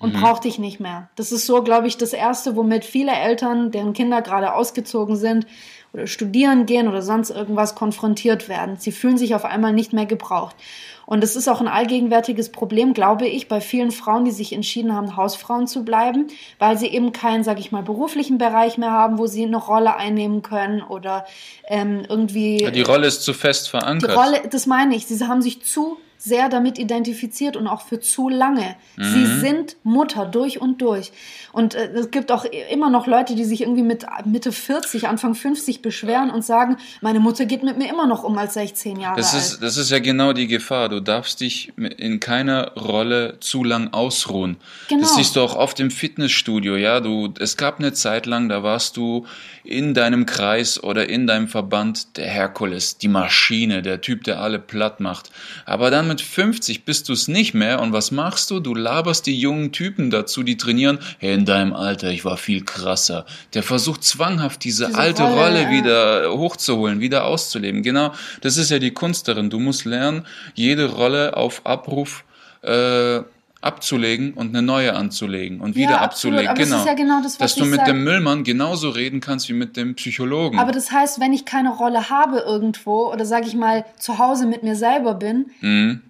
[0.00, 0.20] und mhm.
[0.20, 1.08] braucht dich nicht mehr.
[1.14, 5.46] Das ist so, glaube ich, das Erste, womit viele Eltern, deren Kinder gerade ausgezogen sind
[5.92, 8.76] oder studieren gehen oder sonst irgendwas konfrontiert werden.
[8.78, 10.56] Sie fühlen sich auf einmal nicht mehr gebraucht.
[11.04, 14.94] Und es ist auch ein allgegenwärtiges Problem, glaube ich, bei vielen Frauen, die sich entschieden
[14.94, 16.28] haben, Hausfrauen zu bleiben,
[16.60, 19.96] weil sie eben keinen, sage ich mal, beruflichen Bereich mehr haben, wo sie eine Rolle
[19.96, 21.26] einnehmen können oder
[21.66, 22.62] ähm, irgendwie.
[22.62, 24.12] Ja, die Rolle ist zu fest verankert.
[24.12, 25.06] Die Rolle, das meine ich.
[25.06, 28.76] Sie haben sich zu sehr damit identifiziert und auch für zu lange.
[28.96, 29.04] Mhm.
[29.04, 31.12] Sie sind Mutter durch und durch.
[31.52, 35.34] Und äh, es gibt auch immer noch Leute, die sich irgendwie mit Mitte 40, Anfang
[35.34, 39.16] 50 beschweren und sagen, meine Mutter geht mit mir immer noch um als 16 Jahre
[39.16, 39.62] das ist, alt.
[39.62, 40.90] Das ist ja genau die Gefahr.
[40.90, 44.58] Du darfst dich in keiner Rolle zu lang ausruhen.
[44.88, 45.00] Genau.
[45.00, 46.76] Das siehst du auch oft im Fitnessstudio.
[46.76, 49.24] Ja, du, es gab eine Zeit lang, da warst du
[49.64, 54.58] in deinem Kreis oder in deinem Verband der Herkules, die Maschine, der Typ, der alle
[54.58, 55.30] platt macht.
[55.64, 58.58] Aber dann mit 50 bist du es nicht mehr und was machst du?
[58.58, 60.98] Du laberst die jungen Typen dazu, die trainieren.
[61.18, 63.26] Hey, in deinem Alter, ich war viel krasser.
[63.54, 65.70] Der versucht zwanghaft diese, diese alte Rolle, Rolle ja.
[65.70, 67.84] wieder hochzuholen, wieder auszuleben.
[67.84, 69.50] Genau, das ist ja die Kunst darin.
[69.50, 72.24] Du musst lernen, jede Rolle auf Abruf
[72.62, 73.20] äh,
[73.60, 76.54] abzulegen und eine neue anzulegen und wieder ja, abzulegen.
[76.54, 76.84] genau.
[76.86, 77.86] Ja genau das, Dass du mit sag.
[77.86, 80.58] dem Müllmann genauso reden kannst wie mit dem Psychologen.
[80.58, 84.46] Aber das heißt, wenn ich keine Rolle habe irgendwo oder sage ich mal zu Hause
[84.46, 86.00] mit mir selber bin, mhm.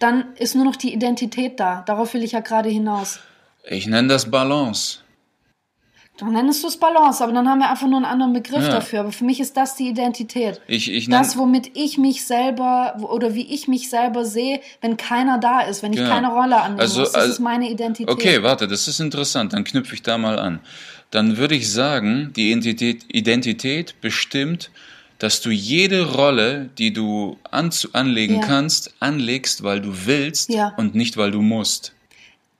[0.00, 1.82] dann ist nur noch die Identität da.
[1.86, 3.20] Darauf will ich ja gerade hinaus.
[3.64, 4.98] Ich nenne das Balance.
[6.18, 8.70] Dann nennst du es Balance, aber dann haben wir einfach nur einen anderen Begriff ja.
[8.70, 9.00] dafür.
[9.00, 10.60] Aber für mich ist das die Identität.
[10.66, 15.38] Ich, ich das, womit ich mich selber oder wie ich mich selber sehe, wenn keiner
[15.38, 16.10] da ist, wenn ich genau.
[16.10, 16.80] keine Rolle annehme.
[16.80, 18.12] Also, das also, ist meine Identität.
[18.12, 19.52] Okay, warte, das ist interessant.
[19.52, 20.58] Dann knüpfe ich da mal an.
[21.10, 24.70] Dann würde ich sagen, die Identität, Identität bestimmt,
[25.18, 28.46] dass du jede Rolle, die du anlegen ja.
[28.46, 30.74] kannst, anlegst, weil du willst ja.
[30.76, 31.92] und nicht, weil du musst.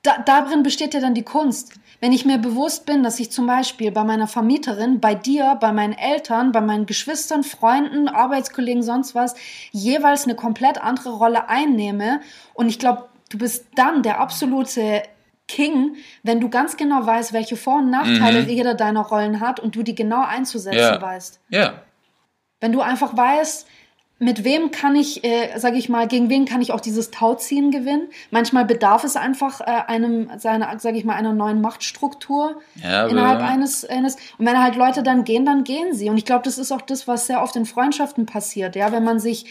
[0.03, 1.73] Da, darin besteht ja dann die Kunst.
[2.01, 5.73] Wenn ich mir bewusst bin, dass ich zum Beispiel bei meiner Vermieterin, bei dir, bei
[5.73, 9.35] meinen Eltern, bei meinen Geschwistern, Freunden, Arbeitskollegen, sonst was,
[9.73, 12.21] jeweils eine komplett andere Rolle einnehme
[12.55, 15.03] und ich glaube, du bist dann der absolute
[15.49, 18.49] King, wenn du ganz genau weißt, welche Vor- und Nachteile mhm.
[18.49, 21.03] jeder deiner Rollen hat und du die genau einzusetzen ja.
[21.03, 21.41] weißt.
[21.49, 21.83] Ja.
[22.61, 23.67] Wenn du einfach weißt,
[24.20, 27.70] mit wem kann ich, äh, sage ich mal, gegen wen kann ich auch dieses Tauziehen
[27.70, 28.09] gewinnen?
[28.31, 33.40] Manchmal bedarf es einfach äh, einem, seiner, sage ich mal, einer neuen Machtstruktur ja, innerhalb
[33.40, 34.16] eines, eines.
[34.37, 36.11] Und wenn halt Leute dann gehen, dann gehen sie.
[36.11, 38.74] Und ich glaube, das ist auch das, was sehr oft in Freundschaften passiert.
[38.74, 39.46] Ja, wenn man sich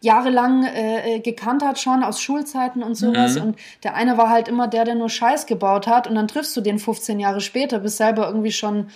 [0.00, 3.42] jahrelang äh, äh gekannt hat schon aus Schulzeiten und sowas mhm.
[3.42, 6.56] und der eine war halt immer der, der nur Scheiß gebaut hat und dann triffst
[6.56, 8.90] du den 15 Jahre später, bist selber irgendwie schon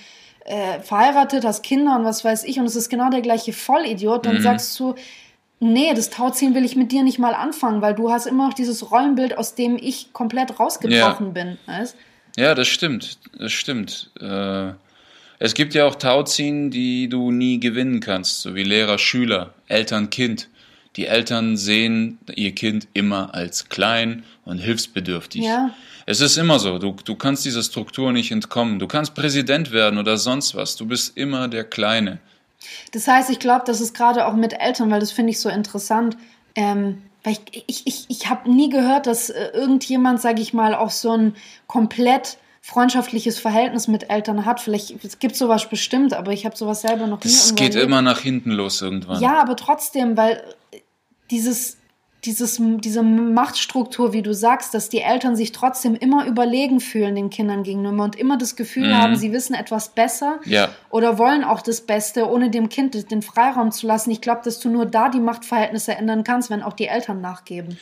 [0.44, 4.26] äh, verheiratet, hast Kinder und was weiß ich und es ist genau der gleiche Vollidiot,
[4.26, 4.42] dann mhm.
[4.42, 4.94] sagst du,
[5.60, 8.54] nee, das Tauziehen will ich mit dir nicht mal anfangen, weil du hast immer noch
[8.54, 11.32] dieses Rollenbild, aus dem ich komplett rausgebrochen ja.
[11.32, 11.58] bin.
[11.66, 11.96] Weißt?
[12.36, 14.10] Ja, das stimmt, das stimmt.
[14.20, 14.72] Äh,
[15.38, 20.10] es gibt ja auch Tauziehen, die du nie gewinnen kannst, so wie Lehrer, Schüler, Eltern,
[20.10, 20.48] Kind.
[20.96, 25.42] Die Eltern sehen ihr Kind immer als klein und hilfsbedürftig.
[25.42, 25.70] Ja.
[26.06, 28.78] Es ist immer so, du, du kannst dieser Struktur nicht entkommen.
[28.78, 30.76] Du kannst Präsident werden oder sonst was.
[30.76, 32.18] Du bist immer der Kleine.
[32.92, 35.48] Das heißt, ich glaube, das ist gerade auch mit Eltern, weil das finde ich so
[35.48, 36.16] interessant.
[36.54, 40.74] Ähm, weil ich, ich, ich, ich habe nie gehört, dass äh, irgendjemand, sage ich mal,
[40.74, 41.34] auch so ein
[41.66, 44.60] komplett freundschaftliches Verhältnis mit Eltern hat.
[44.60, 47.30] Vielleicht es gibt sowas bestimmt, aber ich habe sowas selber noch nie.
[47.30, 49.20] Es geht immer nach hinten los irgendwann.
[49.20, 50.42] Ja, aber trotzdem, weil
[51.30, 51.78] dieses
[52.24, 57.30] dieses, diese Machtstruktur, wie du sagst, dass die Eltern sich trotzdem immer überlegen fühlen den
[57.30, 58.96] Kindern gegenüber und immer das Gefühl mhm.
[58.96, 60.68] haben, sie wissen etwas besser ja.
[60.90, 64.12] oder wollen auch das Beste, ohne dem Kind den Freiraum zu lassen.
[64.12, 67.76] Ich glaube, dass du nur da die Machtverhältnisse ändern kannst, wenn auch die Eltern nachgeben.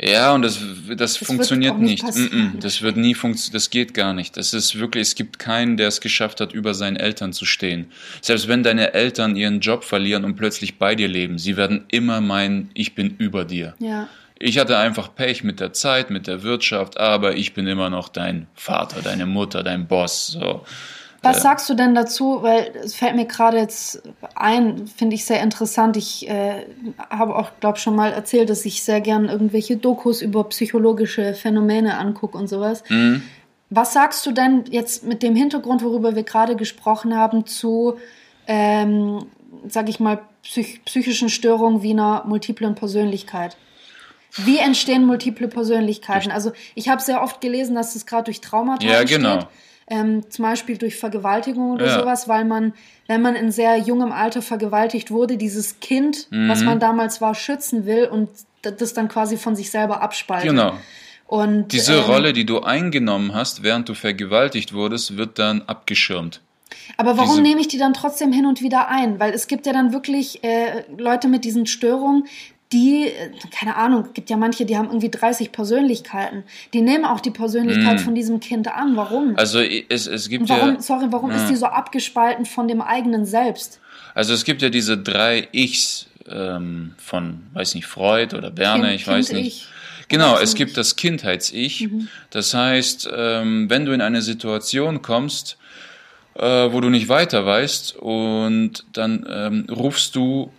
[0.00, 2.04] Ja, und das, das, das funktioniert nicht.
[2.04, 2.62] nicht.
[2.62, 3.54] Das wird nie funktionieren.
[3.54, 4.36] Das geht gar nicht.
[4.36, 7.86] Das ist wirklich, es gibt keinen, der es geschafft hat, über seinen Eltern zu stehen.
[8.20, 12.20] Selbst wenn deine Eltern ihren Job verlieren und plötzlich bei dir leben, sie werden immer
[12.20, 13.74] meinen, ich bin über dir.
[13.78, 14.08] Ja.
[14.38, 18.10] Ich hatte einfach Pech mit der Zeit, mit der Wirtschaft, aber ich bin immer noch
[18.10, 20.26] dein Vater, deine Mutter, dein Boss.
[20.26, 20.66] So.
[21.28, 22.42] Was sagst du denn dazu?
[22.42, 24.02] Weil es fällt mir gerade jetzt
[24.34, 25.96] ein, finde ich sehr interessant.
[25.96, 26.66] Ich äh,
[27.10, 31.98] habe auch, glaube schon mal erzählt, dass ich sehr gern irgendwelche Dokus über psychologische Phänomene
[31.98, 32.82] angucke und sowas.
[32.88, 33.22] Mhm.
[33.70, 37.96] Was sagst du denn jetzt mit dem Hintergrund, worüber wir gerade gesprochen haben, zu,
[38.46, 39.26] ähm,
[39.68, 43.56] sag ich mal, psych psychischen Störungen wie einer multiplen Persönlichkeit?
[44.36, 46.30] Wie entstehen multiple Persönlichkeiten?
[46.30, 49.18] Also ich habe sehr oft gelesen, dass das gerade durch Traumata ja, entsteht.
[49.18, 49.48] Genau
[49.88, 52.00] ähm, zum Beispiel durch Vergewaltigung oder ja.
[52.00, 52.72] sowas, weil man,
[53.06, 56.48] wenn man in sehr jungem Alter vergewaltigt wurde, dieses Kind, mhm.
[56.48, 58.28] was man damals war, schützen will und
[58.62, 60.50] das dann quasi von sich selber abspaltet.
[60.50, 60.74] Genau.
[61.26, 66.40] Und, Diese ähm, Rolle, die du eingenommen hast, während du vergewaltigt wurdest, wird dann abgeschirmt.
[66.96, 69.18] Aber warum Diese nehme ich die dann trotzdem hin und wieder ein?
[69.18, 72.26] Weil es gibt ja dann wirklich äh, Leute mit diesen Störungen,
[72.72, 73.12] die,
[73.52, 76.42] keine Ahnung, gibt ja manche, die haben irgendwie 30 Persönlichkeiten.
[76.72, 78.04] Die nehmen auch die Persönlichkeit mm.
[78.04, 78.96] von diesem Kind an.
[78.96, 79.36] Warum?
[79.36, 80.80] Also es, es gibt warum, ja.
[80.80, 81.36] Sorry, warum ja.
[81.36, 83.80] ist die so abgespalten von dem eigenen Selbst?
[84.14, 89.00] Also es gibt ja diese drei Ichs ähm, von, weiß nicht, Freud oder Berner, kind,
[89.00, 89.56] ich weiß kind nicht.
[89.56, 89.68] Ich.
[90.08, 91.88] Genau, es gibt das Kindheits-Ich.
[91.88, 92.08] Mhm.
[92.30, 95.56] Das heißt, ähm, wenn du in eine Situation kommst,
[96.34, 100.52] äh, wo du nicht weiter weißt und dann ähm, rufst du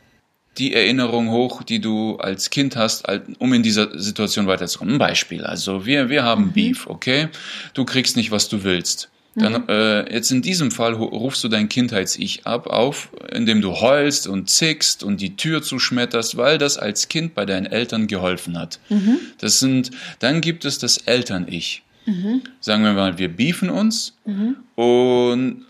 [0.57, 3.05] die Erinnerung hoch, die du als Kind hast,
[3.39, 4.95] um in dieser Situation weiterzukommen.
[4.95, 5.43] Ein Beispiel.
[5.43, 6.53] Also wir, wir haben mhm.
[6.53, 7.29] Beef, okay?
[7.73, 9.09] Du kriegst nicht, was du willst.
[9.37, 9.69] Dann mhm.
[9.69, 14.49] äh, jetzt in diesem Fall rufst du dein Kindheits-Ich ab auf, indem du heulst und
[14.49, 18.79] zickst und die Tür zuschmetterst, weil das als Kind bei deinen Eltern geholfen hat.
[18.89, 19.19] Mhm.
[19.37, 21.83] Das sind, dann gibt es das Eltern-Ich.
[22.07, 22.41] Mhm.
[22.61, 24.55] Sagen wir mal, wir beefen uns mhm.
[24.75, 25.65] und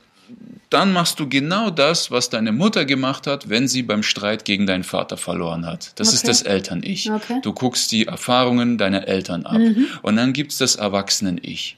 [0.69, 4.67] dann machst du genau das, was deine Mutter gemacht hat, wenn sie beim Streit gegen
[4.67, 5.97] deinen Vater verloren hat.
[5.99, 6.15] Das okay.
[6.15, 7.09] ist das Eltern-Ich.
[7.11, 7.39] Okay.
[7.41, 9.59] Du guckst die Erfahrungen deiner Eltern ab.
[9.59, 9.87] Mhm.
[10.01, 11.77] Und dann gibt's das Erwachsenen-Ich.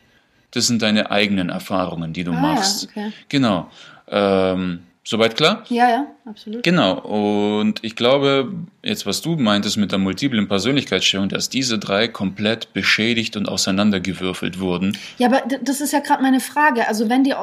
[0.51, 2.89] Das sind deine eigenen Erfahrungen, die du ah, machst.
[2.95, 3.13] Ja, okay.
[3.29, 3.69] Genau.
[4.07, 5.63] Ähm, Soweit klar?
[5.69, 6.61] Ja, ja, absolut.
[6.61, 6.99] Genau.
[6.99, 8.51] Und ich glaube,
[8.83, 14.59] jetzt was du meintest mit der multiplen Persönlichkeitsstörung, dass diese drei komplett beschädigt und auseinandergewürfelt
[14.59, 14.97] wurden.
[15.17, 16.87] Ja, aber das ist ja gerade meine Frage.
[16.87, 17.33] Also wenn die,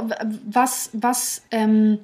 [0.44, 1.98] was, was, ähm,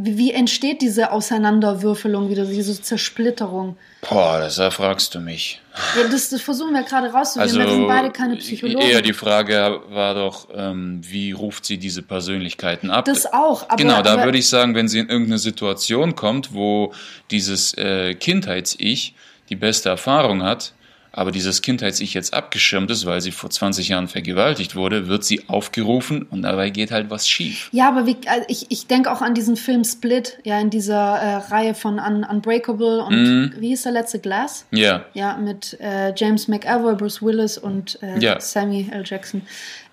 [0.00, 3.76] wie, wie entsteht diese Auseinanderwürfelung wieder, diese Zersplitterung?
[4.08, 5.60] Boah, das fragst du mich.
[5.96, 7.60] Ja, das, das versuchen wir gerade rauszufinden.
[7.60, 8.80] Also, wir sind beide keine Psychologen.
[8.80, 13.06] Eher die Frage war doch, ähm, wie ruft sie diese Persönlichkeiten ab?
[13.06, 13.64] Das auch.
[13.68, 16.92] Aber, genau, da aber, würde ich sagen, wenn sie in irgendeine Situation kommt, wo
[17.32, 19.14] dieses äh, Kindheits-Ich
[19.48, 20.74] die beste Erfahrung hat,
[21.18, 25.48] aber dieses Kindheits-Ich jetzt abgeschirmt ist, weil sie vor 20 Jahren vergewaltigt wurde, wird sie
[25.48, 27.68] aufgerufen und dabei geht halt was schief.
[27.72, 31.16] Ja, aber wie, also ich, ich denke auch an diesen Film Split, ja, in dieser
[31.18, 33.52] äh, Reihe von Un Unbreakable und Mhm.
[33.58, 34.64] wie hieß der letzte Glass?
[34.70, 38.40] Ja, Ja, mit äh, James McAvoy, Bruce Willis und äh, Ja.
[38.40, 39.02] Samuel L.
[39.04, 39.42] Jackson.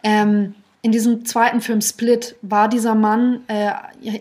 [0.04, 3.72] Ähm, in diesem zweiten Film Split war dieser Mann, äh,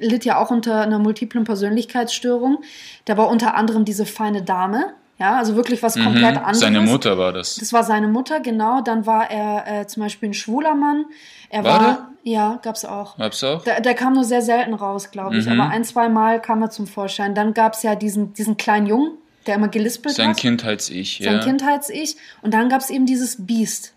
[0.01, 2.63] litt ja auch unter einer multiplen Persönlichkeitsstörung.
[3.07, 4.95] Der war unter anderem diese feine Dame.
[5.19, 6.57] Ja, also wirklich was komplett anderes.
[6.59, 6.61] Mhm.
[6.61, 7.57] seine Mutter war das.
[7.57, 8.81] Das war seine Mutter, genau.
[8.81, 11.05] Dann war er äh, zum Beispiel ein schwuler Mann.
[11.51, 13.17] Er War war, ja, gab's auch.
[13.19, 13.63] Hab's auch?
[13.63, 15.47] Der, der kam nur sehr selten raus, glaube ich.
[15.47, 15.61] Mhm.
[15.61, 17.37] Aber ein, zwei Mal kam er zum Vorschein.
[17.37, 19.13] Dann gab's ja diesen, diesen kleinen Jungen,
[19.47, 20.37] der immer gelispelt Sein hat.
[20.37, 21.45] Kindheits-Ich, sein ja.
[21.45, 22.17] Kindheits-Ich.
[22.43, 23.93] Und dann gab's eben dieses Biest.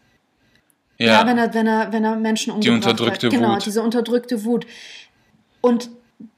[0.99, 1.27] Ja, ja.
[1.27, 3.33] wenn er, wenn er, wenn er Menschen umgebracht unterdrückte hat.
[3.33, 3.65] Genau, Wut.
[3.65, 4.67] diese unterdrückte Wut.
[5.61, 5.89] Und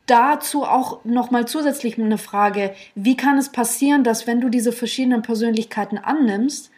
[0.09, 5.21] dazu auch nochmal zusätzlich eine Frage, wie kann es passieren, dass wenn du diese verschiedenen
[5.21, 6.71] Persönlichkeiten annimmst,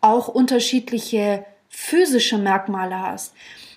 [0.00, 3.34] auch unterschiedliche physische Merkmale hast?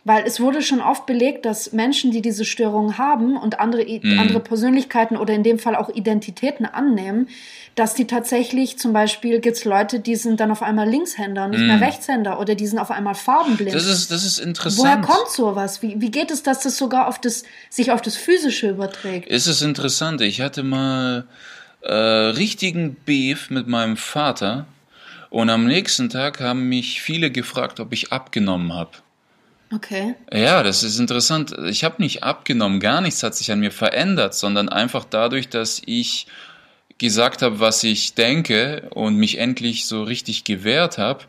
[0.10, 4.18] Weil es wurde schon oft belegt, dass Menschen, die diese Störung haben und andere, Mhm.
[4.18, 7.28] andere Persönlichkeiten oder in dem Fall auch Identitäten annehmen,
[7.76, 11.52] dass die tatsächlich, zum Beispiel gibt es Leute, die sind dann auf einmal Linkshänder und
[11.52, 13.70] nicht mehr Rechtshänder oder die sind auf einmal farbenblind.
[13.70, 13.76] Mhm.
[13.78, 15.06] Das ist, das ist Woher interessant.
[15.06, 15.84] kommt sowas?
[15.84, 19.28] Wie, wie geht es, dass das sogar auf das, sich auf das Physische überträgt?
[19.30, 20.22] Ist es interessant.
[20.22, 21.28] Ich hatte mal
[21.82, 24.66] äh, richtigen Beef mit meinem Vater
[25.30, 28.90] und am nächsten Tag haben mich viele gefragt, ob ich abgenommen habe.
[29.74, 30.16] Okay.
[30.34, 31.56] Ja, das ist interessant.
[31.68, 35.82] Ich habe nicht abgenommen, gar nichts hat sich an mir verändert, sondern einfach dadurch, dass
[35.86, 36.26] ich
[36.98, 41.20] gesagt habe, was ich denke und mich endlich so richtig gewehrt habe,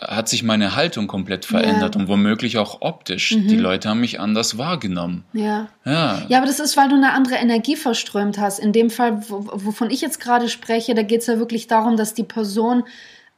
[0.00, 2.00] hat sich meine Haltung komplett verändert Ja.
[2.00, 3.28] und womöglich auch optisch.
[3.28, 5.22] Die Leute haben mich anders wahrgenommen.
[5.32, 5.68] Ja.
[5.84, 6.20] Ja.
[6.28, 8.58] Ja, aber das ist, weil du eine andere Energie verströmt hast.
[8.58, 11.96] In dem Fall, wo- wovon ich jetzt gerade spreche, da geht es ja wirklich darum,
[11.96, 12.82] dass die Person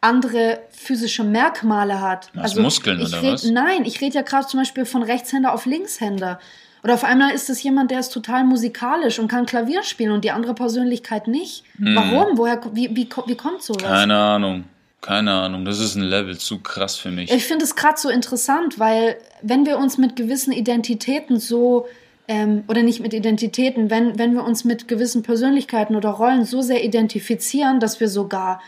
[0.07, 2.31] andere physische Merkmale hat.
[2.35, 3.45] Also Was, Muskeln oder red, was?
[3.45, 6.39] Nein, ich rede ja gerade zum Beispiel von Rechtshänder auf Linkshänder.
[6.83, 10.25] Oder auf einmal ist es jemand, der ist total musikalisch und kann Klavier spielen und
[10.25, 11.65] die andere Persönlichkeit nicht.
[11.79, 12.39] Warum?
[12.39, 13.83] Woher, wie, wie, wie kommt sowas?
[13.83, 13.89] Hm.
[13.89, 14.65] Keine Ahnung.
[15.01, 15.65] Keine Ahnung.
[15.65, 17.31] Das ist ein Level zu krass für mich.
[17.31, 21.87] Ich finde es gerade so interessant, weil wenn wir uns mit gewissen Identitäten so,
[22.29, 26.63] ähm, oder nicht mit Identitäten, wenn, wenn wir uns mit gewissen Persönlichkeiten oder Rollen so
[26.63, 28.61] sehr identifizieren, dass wir sogar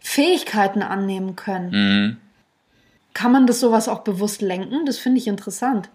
[0.00, 2.16] Fähigkeiten annehmen können, Mhm.
[3.14, 4.86] kann man das sowas auch bewusst lenken?
[4.86, 5.88] Das finde ich interessant.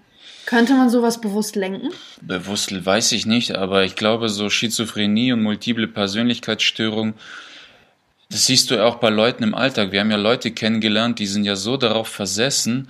[0.45, 1.89] Könnte man sowas bewusst lenken?
[2.21, 7.13] Bewusst weiß ich nicht, aber ich glaube, so Schizophrenie und multiple Persönlichkeitsstörung,
[8.29, 9.91] das siehst du auch bei Leuten im Alltag.
[9.91, 12.87] Wir haben ja Leute kennengelernt, die sind ja so darauf versessen,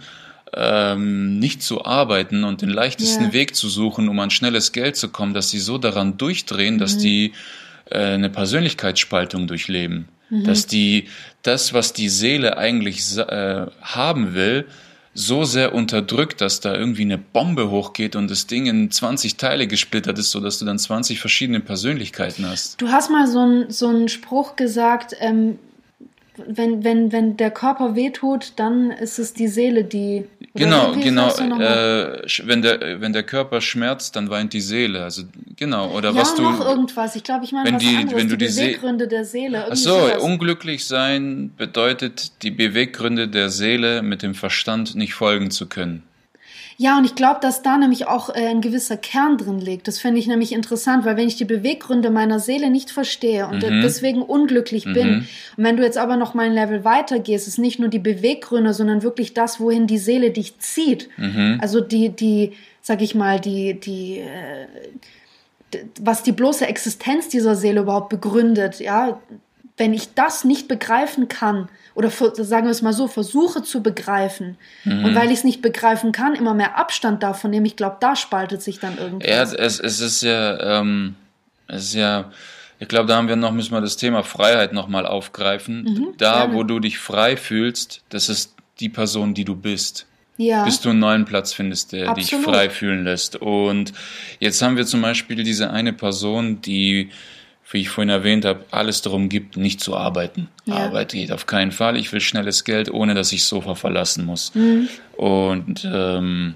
[0.53, 3.33] ähm, nicht zu arbeiten und den leichtesten Ja.
[3.33, 6.97] Weg zu suchen, um an schnelles Geld zu kommen, dass sie so daran durchdrehen, dass
[6.97, 7.33] die
[7.89, 10.07] äh, eine Persönlichkeitsspaltung durchleben.
[10.31, 11.07] Dass die
[11.43, 14.65] das, was die Seele eigentlich äh, haben will,
[15.13, 19.67] so sehr unterdrückt, dass da irgendwie eine Bombe hochgeht und das Ding in 20 Teile
[19.67, 22.81] gesplittert ist, sodass du dann 20 verschiedene Persönlichkeiten hast.
[22.81, 25.59] Du hast mal so einen so einen Spruch gesagt, ähm,
[26.47, 30.25] wenn, wenn, wenn der Körper wehtut, dann ist es die Seele, die.
[30.53, 31.29] Genau, genau.
[31.59, 35.03] Äh, wenn, der, wenn der Körper schmerzt, dann weint die Seele.
[35.03, 35.23] Also
[35.55, 35.91] genau.
[35.91, 36.41] Oder ja, was du.
[36.41, 37.15] noch irgendwas.
[37.15, 38.15] Ich glaube, ich meine wenn was die- anderes.
[38.21, 39.65] wenn du die die Beweggründe der Seele.
[39.69, 40.21] Ach so, sowas.
[40.21, 46.03] unglücklich sein bedeutet, die Beweggründe der Seele mit dem Verstand nicht folgen zu können.
[46.81, 49.87] Ja, und ich glaube, dass da nämlich auch äh, ein gewisser Kern drin liegt.
[49.87, 53.61] Das finde ich nämlich interessant, weil wenn ich die Beweggründe meiner Seele nicht verstehe und
[53.61, 53.81] Mhm.
[53.83, 57.77] deswegen unglücklich bin, und wenn du jetzt aber noch mal ein Level weitergehst, ist nicht
[57.77, 61.07] nur die Beweggründe, sondern wirklich das, wohin die Seele dich zieht.
[61.17, 61.59] Mhm.
[61.61, 64.65] Also die, die, sag ich mal, die, die, äh,
[65.99, 69.21] was die bloße Existenz dieser Seele überhaupt begründet, ja.
[69.77, 74.57] Wenn ich das nicht begreifen kann, oder sagen wir es mal so, versuche zu begreifen,
[74.85, 75.05] Mhm.
[75.05, 78.15] und weil ich es nicht begreifen kann, immer mehr Abstand davon nehme, ich glaube, da
[78.15, 79.53] spaltet sich dann Ja, irgendwas.
[79.53, 81.15] es, es ist ja, ähm,
[81.67, 82.31] es ist ja,
[82.79, 86.13] ich glaube, da haben wir noch, müssen wir das Thema Freiheit nochmal aufgreifen.
[86.17, 86.53] da, gerne.
[86.53, 90.05] wo du dich frei fühlst, das ist die Person, die du bist.
[90.37, 90.63] ja.
[90.63, 92.31] bis du einen neuen Platz findest, der Absolut.
[92.31, 93.35] dich frei fühlen lässt.
[93.35, 93.93] Und
[94.39, 97.11] jetzt haben wir zum Beispiel diese eine Person, die,
[97.71, 100.49] wie ich vorhin erwähnt habe, alles darum gibt, nicht zu arbeiten.
[100.65, 100.75] Ja.
[100.75, 101.97] Arbeit geht auf keinen Fall.
[101.97, 104.53] Ich will schnelles Geld, ohne dass ich Sofa verlassen muss.
[104.55, 104.89] Mhm.
[105.15, 106.55] Und ähm,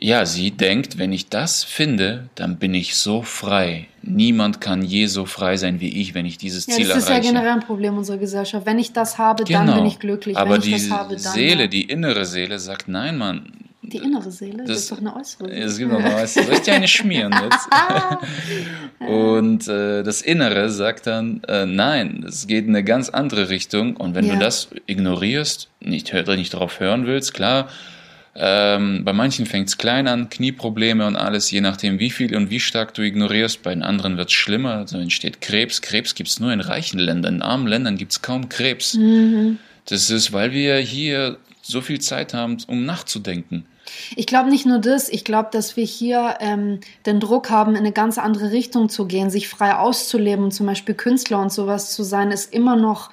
[0.00, 3.88] ja, sie denkt, wenn ich das finde, dann bin ich so frei.
[4.02, 7.08] Niemand kann je so frei sein wie ich, wenn ich dieses ja, Ziel das ist
[7.08, 7.32] ja erreiche.
[7.32, 8.64] generell ein Problem unserer Gesellschaft.
[8.64, 10.36] Wenn ich das habe, dann bin ich glücklich.
[10.36, 10.46] Genau.
[10.46, 11.66] Aber Wenn ich die das habe, dann Seele, ja.
[11.66, 13.52] die innere Seele sagt, nein, Mann,
[13.92, 14.58] Die innere Seele?
[14.58, 15.64] Das, das ist doch eine äußere Seele.
[15.64, 16.44] Es gibt noch eine äußere.
[16.44, 17.68] Soll ich dir eine schmieren jetzt?
[19.00, 23.96] und äh, das Innere sagt dann, äh, nein, es geht in eine ganz andere Richtung.
[23.96, 24.34] Und wenn ja.
[24.34, 27.68] du das ignorierst, nicht, nicht darauf hören willst, klar,
[28.40, 32.50] ähm, bei manchen fängt es klein an, Knieprobleme und alles, je nachdem, wie viel und
[32.50, 33.62] wie stark du ignorierst.
[33.62, 35.80] Bei den anderen wird es schlimmer, also entsteht Krebs.
[35.80, 38.94] Krebs gibt es nur in reichen Ländern, in armen Ländern gibt es kaum Krebs.
[38.94, 39.58] Mhm.
[39.86, 41.38] Das ist, weil wir hier
[41.68, 43.66] so viel Zeit haben, um nachzudenken.
[44.16, 47.78] Ich glaube nicht nur das, ich glaube, dass wir hier ähm, den Druck haben, in
[47.78, 52.02] eine ganz andere Richtung zu gehen, sich frei auszuleben, zum Beispiel Künstler und sowas zu
[52.02, 53.10] sein, ist immer noch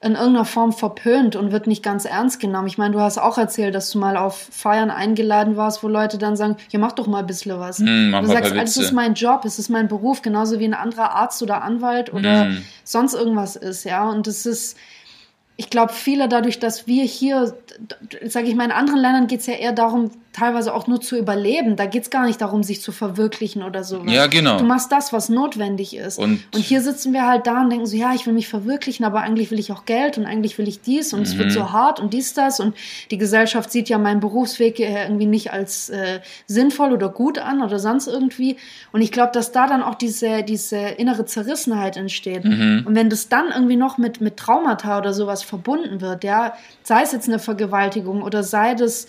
[0.00, 2.68] in irgendeiner Form verpönt und wird nicht ganz ernst genommen.
[2.68, 6.18] Ich meine, du hast auch erzählt, dass du mal auf Feiern eingeladen warst, wo Leute
[6.18, 7.80] dann sagen, ja, mach doch mal ein bisschen was.
[7.80, 11.16] Mm, du sagst, es ist mein Job, es ist mein Beruf, genauso wie ein anderer
[11.16, 12.64] Arzt oder Anwalt oder mm.
[12.84, 14.08] sonst irgendwas ist, ja.
[14.08, 14.76] Und es ist,
[15.58, 17.58] ich glaube, viele dadurch, dass wir hier,
[18.22, 21.16] sage ich mal, in anderen Ländern geht es ja eher darum, teilweise auch nur zu
[21.16, 21.76] überleben.
[21.76, 24.02] Da geht es gar nicht darum, sich zu verwirklichen oder so.
[24.06, 24.58] Ja, genau.
[24.58, 26.18] Du machst das, was notwendig ist.
[26.18, 29.04] Und, und, hier sitzen wir halt da und denken so, ja, ich will mich verwirklichen,
[29.04, 31.26] aber eigentlich will ich auch Geld und eigentlich will ich dies und mhm.
[31.26, 31.72] es wird so mhm.
[31.72, 32.60] hart und dies, das.
[32.60, 32.76] Und
[33.10, 37.78] die Gesellschaft sieht ja meinen Berufsweg irgendwie nicht als äh, sinnvoll oder gut an oder
[37.78, 38.56] sonst irgendwie.
[38.92, 42.44] Und ich glaube, dass da dann auch diese, diese innere Zerrissenheit entsteht.
[42.44, 42.84] Mhm.
[42.86, 47.02] Und wenn das dann irgendwie noch mit, mit Traumata oder sowas verbunden wird, ja, sei
[47.02, 49.08] es jetzt eine Vergewaltigung oder sei das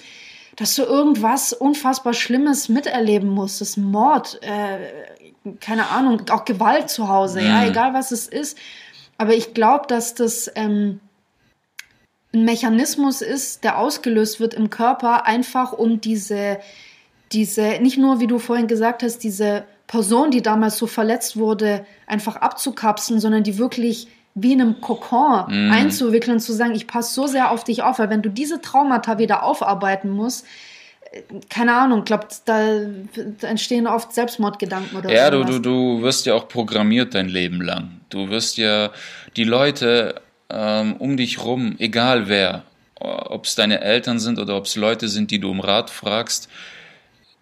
[0.56, 3.78] dass du irgendwas unfassbar Schlimmes miterleben musstest.
[3.78, 7.48] Mord, äh, keine Ahnung, auch Gewalt zu Hause, mhm.
[7.48, 8.58] ja, egal was es ist.
[9.18, 11.00] Aber ich glaube, dass das ähm,
[12.34, 16.60] ein Mechanismus ist, der ausgelöst wird im Körper, einfach um diese,
[17.32, 21.86] diese, nicht nur, wie du vorhin gesagt hast, diese Person, die damals so verletzt wurde,
[22.06, 24.08] einfach abzukapseln, sondern die wirklich
[24.42, 25.72] wie in einem Kokon mm.
[25.72, 28.62] einzuwickeln und zu sagen, ich passe so sehr auf dich auf, weil wenn du diese
[28.62, 30.46] Traumata wieder aufarbeiten musst,
[31.12, 32.60] äh, keine Ahnung, glaubt, da,
[33.42, 38.02] entstehen oft Selbstmordgedanken oder Ja, du, du, du wirst ja auch programmiert dein Leben lang.
[38.10, 38.92] Du wirst ja
[39.36, 42.64] die Leute ähm, um dich rum, egal wer,
[42.96, 46.50] ob es deine Eltern sind oder ob es Leute sind, die du um Rat fragst,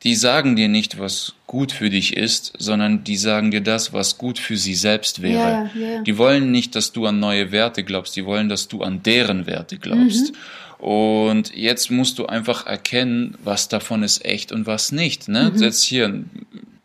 [0.08, 4.18] die sagen dir nicht, was gut für dich ist, sondern die sagen dir das, was
[4.18, 5.70] gut für sie selbst wäre.
[5.76, 6.04] Yeah, yeah.
[6.04, 9.48] Die wollen nicht, dass du an neue Werte glaubst, die wollen, dass du an deren
[9.48, 10.32] Werte glaubst.
[10.32, 10.86] Mhm.
[10.86, 15.28] Und jetzt musst du einfach erkennen, was davon ist echt und was nicht.
[15.28, 15.52] Ne?
[15.54, 15.62] Mhm.
[15.62, 16.30] Jetzt hier ein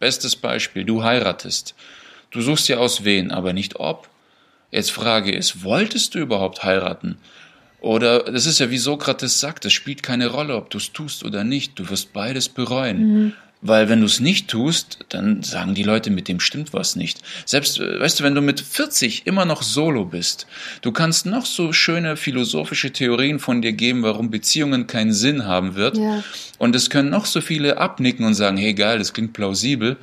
[0.00, 1.76] bestes Beispiel, du heiratest.
[2.32, 4.08] Du suchst ja aus wen, aber nicht ob.
[4.72, 7.18] Jetzt Frage ist, wolltest du überhaupt heiraten?
[7.82, 11.24] Oder das ist ja wie Sokrates sagt, es spielt keine Rolle, ob du es tust
[11.24, 11.76] oder nicht.
[11.80, 12.98] Du wirst beides bereuen.
[12.98, 13.32] Mhm.
[13.60, 17.22] Weil wenn du es nicht tust, dann sagen die Leute, mit dem stimmt was nicht.
[17.44, 20.46] Selbst, äh, weißt du, wenn du mit 40 immer noch solo bist,
[20.82, 25.74] du kannst noch so schöne philosophische Theorien von dir geben, warum Beziehungen keinen Sinn haben
[25.74, 25.96] wird.
[25.96, 26.22] Ja.
[26.58, 29.96] Und es können noch so viele abnicken und sagen, hey geil, das klingt plausibel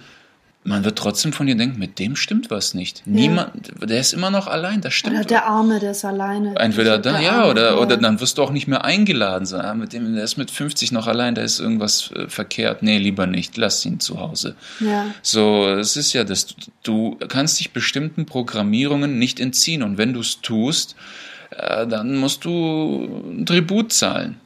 [0.63, 3.03] man wird trotzdem von dir denken, mit dem stimmt was nicht.
[3.05, 3.13] Ja.
[3.13, 5.15] Niemand, der ist immer noch allein, das stimmt.
[5.15, 6.53] Oder der Arme, der ist alleine.
[6.57, 9.45] Entweder da, ja, oder, oder dann wirst du auch nicht mehr eingeladen.
[9.45, 12.83] So, ah, mit dem, der ist mit 50 noch allein, da ist irgendwas äh, verkehrt.
[12.83, 14.55] Nee, lieber nicht, lass ihn zu Hause.
[14.81, 15.05] Ja.
[15.21, 16.47] So, es ist ja das,
[16.83, 20.97] du kannst dich bestimmten Programmierungen nicht entziehen und wenn du es tust,
[21.51, 24.39] äh, dann musst du ein Tribut zahlen.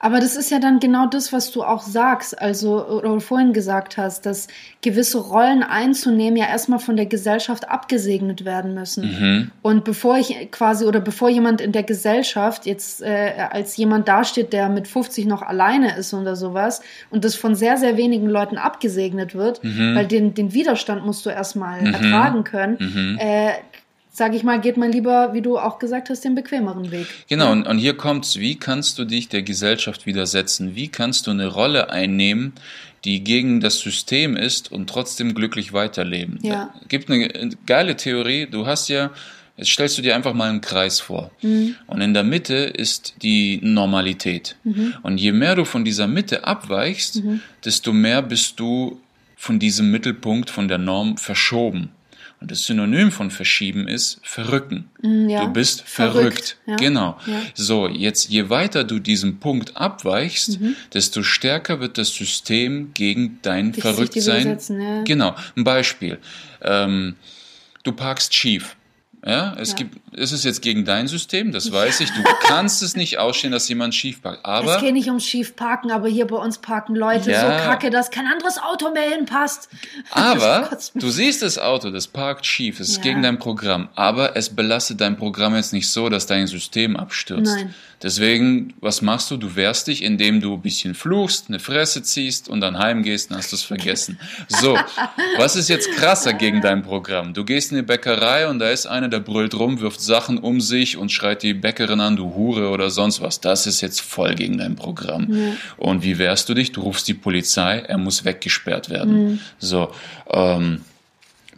[0.00, 3.96] Aber das ist ja dann genau das, was du auch sagst, also oder vorhin gesagt
[3.96, 4.48] hast, dass
[4.80, 9.04] gewisse Rollen einzunehmen ja erstmal von der Gesellschaft abgesegnet werden müssen.
[9.04, 9.50] Mhm.
[9.62, 14.52] Und bevor ich quasi oder bevor jemand in der Gesellschaft jetzt äh, als jemand dasteht,
[14.52, 16.80] der mit 50 noch alleine ist oder sowas
[17.10, 19.96] und das von sehr, sehr wenigen Leuten abgesegnet wird, mhm.
[19.96, 21.94] weil den, den Widerstand musst du erstmal mhm.
[21.94, 23.18] ertragen können, mhm.
[23.18, 23.52] äh,
[24.18, 27.06] sage ich mal, geht man lieber, wie du auch gesagt hast, den bequemeren Weg.
[27.28, 27.52] Genau, ja.
[27.52, 30.74] und, und hier kommt's, wie kannst du dich der Gesellschaft widersetzen?
[30.74, 32.52] Wie kannst du eine Rolle einnehmen,
[33.04, 36.38] die gegen das System ist und trotzdem glücklich weiterleben?
[36.42, 36.74] Ja.
[36.82, 37.28] Es gibt eine
[37.64, 39.10] geile Theorie, du hast ja,
[39.56, 41.30] jetzt stellst du dir einfach mal einen Kreis vor.
[41.40, 41.76] Mhm.
[41.86, 44.56] Und in der Mitte ist die Normalität.
[44.64, 44.94] Mhm.
[45.02, 47.40] Und je mehr du von dieser Mitte abweichst, mhm.
[47.64, 49.00] desto mehr bist du
[49.36, 51.90] von diesem Mittelpunkt, von der Norm verschoben.
[52.40, 54.88] Und das Synonym von verschieben ist verrücken.
[55.02, 55.44] Mm, ja.
[55.44, 56.14] Du bist verrückt.
[56.14, 56.56] verrückt.
[56.66, 56.76] Ja.
[56.76, 57.18] Genau.
[57.26, 57.42] Ja.
[57.54, 60.76] So, jetzt je weiter du diesen Punkt abweichst, mhm.
[60.94, 64.56] desto stärker wird das System gegen dein Verrücktsein.
[65.04, 65.34] Genau.
[65.56, 66.18] Ein Beispiel.
[66.62, 67.16] Ähm,
[67.82, 68.76] du parkst schief.
[69.26, 69.76] Ja, es ja.
[69.76, 72.10] gibt, es ist jetzt gegen dein System, das weiß ich.
[72.10, 74.44] Du kannst es nicht ausstehen, dass jemand schief parkt.
[74.44, 77.64] Aber es geht nicht ums schief parken, aber hier bei uns parken Leute ja, so
[77.64, 79.68] kacke, dass kein anderes Auto mehr hinpasst.
[80.12, 83.02] Aber du siehst das Auto, das parkt schief, es ist ja.
[83.02, 83.88] gegen dein Programm.
[83.96, 87.56] Aber es belastet dein Programm jetzt nicht so, dass dein System abstürzt.
[87.56, 87.74] Nein.
[88.00, 89.36] Deswegen, was machst du?
[89.36, 93.36] Du wehrst dich, indem du ein bisschen fluchst, eine Fresse ziehst und dann heimgehst und
[93.36, 94.20] hast es vergessen.
[94.46, 94.78] So,
[95.36, 97.34] was ist jetzt krasser gegen dein Programm?
[97.34, 100.96] Du gehst in die Bäckerei und da ist der brüllt rum, wirft Sachen um sich
[100.96, 103.40] und schreit die Bäckerin an, du Hure oder sonst was.
[103.40, 105.26] Das ist jetzt voll gegen dein Programm.
[105.30, 105.52] Ja.
[105.76, 106.72] Und wie wehrst du dich?
[106.72, 109.24] Du rufst die Polizei, er muss weggesperrt werden.
[109.24, 109.40] Mhm.
[109.58, 109.90] So,
[110.30, 110.82] ähm,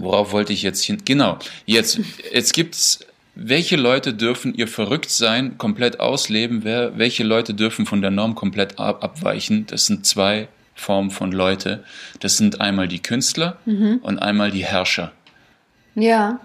[0.00, 0.98] Worauf wollte ich jetzt hin?
[1.04, 2.00] Genau, jetzt,
[2.32, 3.00] jetzt gibt's
[3.34, 8.78] welche Leute dürfen ihr Verrücktsein komplett ausleben, wer, welche Leute dürfen von der Norm komplett
[8.78, 9.66] ab, abweichen.
[9.66, 11.84] Das sind zwei Formen von Leute.
[12.18, 14.00] Das sind einmal die Künstler mhm.
[14.02, 15.12] und einmal die Herrscher.
[15.94, 16.40] Ja.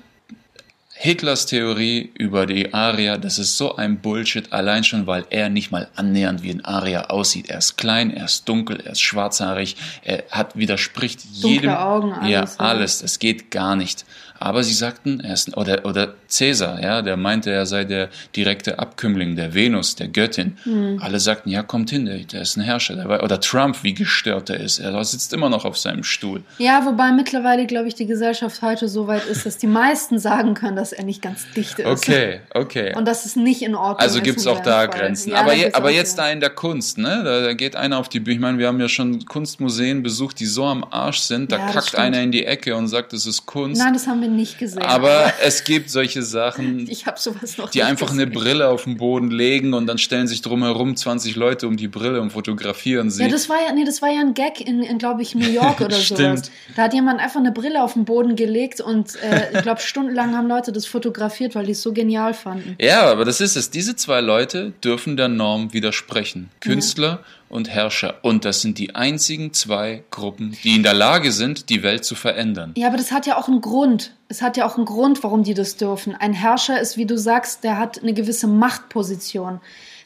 [0.98, 5.70] Hitlers Theorie über die Aria, das ist so ein Bullshit, allein schon, weil er nicht
[5.70, 7.50] mal annähernd wie ein Aria aussieht.
[7.50, 11.70] Er ist klein, er ist dunkel, er ist schwarzhaarig, er hat widerspricht Dunkle jedem.
[11.72, 13.00] Augen, alles, ja, alles.
[13.00, 14.06] Das geht gar nicht.
[14.40, 18.80] Aber sie sagten, er ist, oder, oder Cäsar, ja, der meinte, er sei der direkte
[18.80, 20.58] Abkömmling der Venus, der Göttin.
[20.66, 21.00] Mhm.
[21.02, 22.96] Alle sagten, ja, kommt hin, der, der ist ein Herrscher.
[22.96, 24.80] Der war, oder Trump, wie gestört er ist.
[24.80, 26.44] Er sitzt immer noch auf seinem Stuhl.
[26.58, 30.54] Ja, wobei mittlerweile, glaube ich, die Gesellschaft heute so weit ist, dass die meisten sagen
[30.54, 31.86] können, dass er nicht ganz dicht ist.
[31.86, 32.96] Okay, okay.
[32.96, 34.00] Und das ist nicht in Ordnung.
[34.00, 34.86] Also gibt es auch da.
[34.88, 35.32] Grenzen.
[35.32, 37.22] Ja, aber je, aber jetzt da in der Kunst, ne?
[37.24, 38.36] Da, da, geht einer auf die Bühne.
[38.36, 41.52] Ich meine, wir haben ja schon Kunstmuseen besucht, die so am Arsch sind.
[41.52, 43.82] Da ja, kackt einer in die Ecke und sagt, das ist Kunst.
[43.82, 44.84] Nein, das haben wir nicht gesehen.
[44.84, 48.22] Aber es gibt solche Sachen, ich habe sowas noch die einfach gesehen.
[48.22, 51.88] eine Brille auf den Boden legen und dann stellen sich drumherum 20 Leute um die
[51.88, 53.24] Brille und fotografieren sie.
[53.24, 55.50] Ja, das war ja, nee, das war ja ein Gag in, in glaube ich, New
[55.50, 56.52] York oder sowas.
[56.76, 60.36] Da hat jemand einfach eine Brille auf den Boden gelegt und äh, ich glaube, stundenlang
[60.36, 62.76] haben Leute das fotografiert, weil die es so genial fanden.
[62.80, 63.70] Ja, aber das ist es.
[63.70, 66.50] Diese zwei Leute dürfen der Norm widersprechen.
[66.60, 68.16] Künstler ja und Herrscher.
[68.22, 72.16] Und das sind die einzigen zwei Gruppen, die in der Lage sind, die Welt zu
[72.16, 72.74] verändern.
[72.76, 74.14] Ja, aber das hat ja auch einen Grund.
[74.28, 76.16] Es hat ja auch einen Grund, warum die das dürfen.
[76.16, 79.60] Ein Herrscher ist, wie du sagst, der hat eine gewisse Machtposition.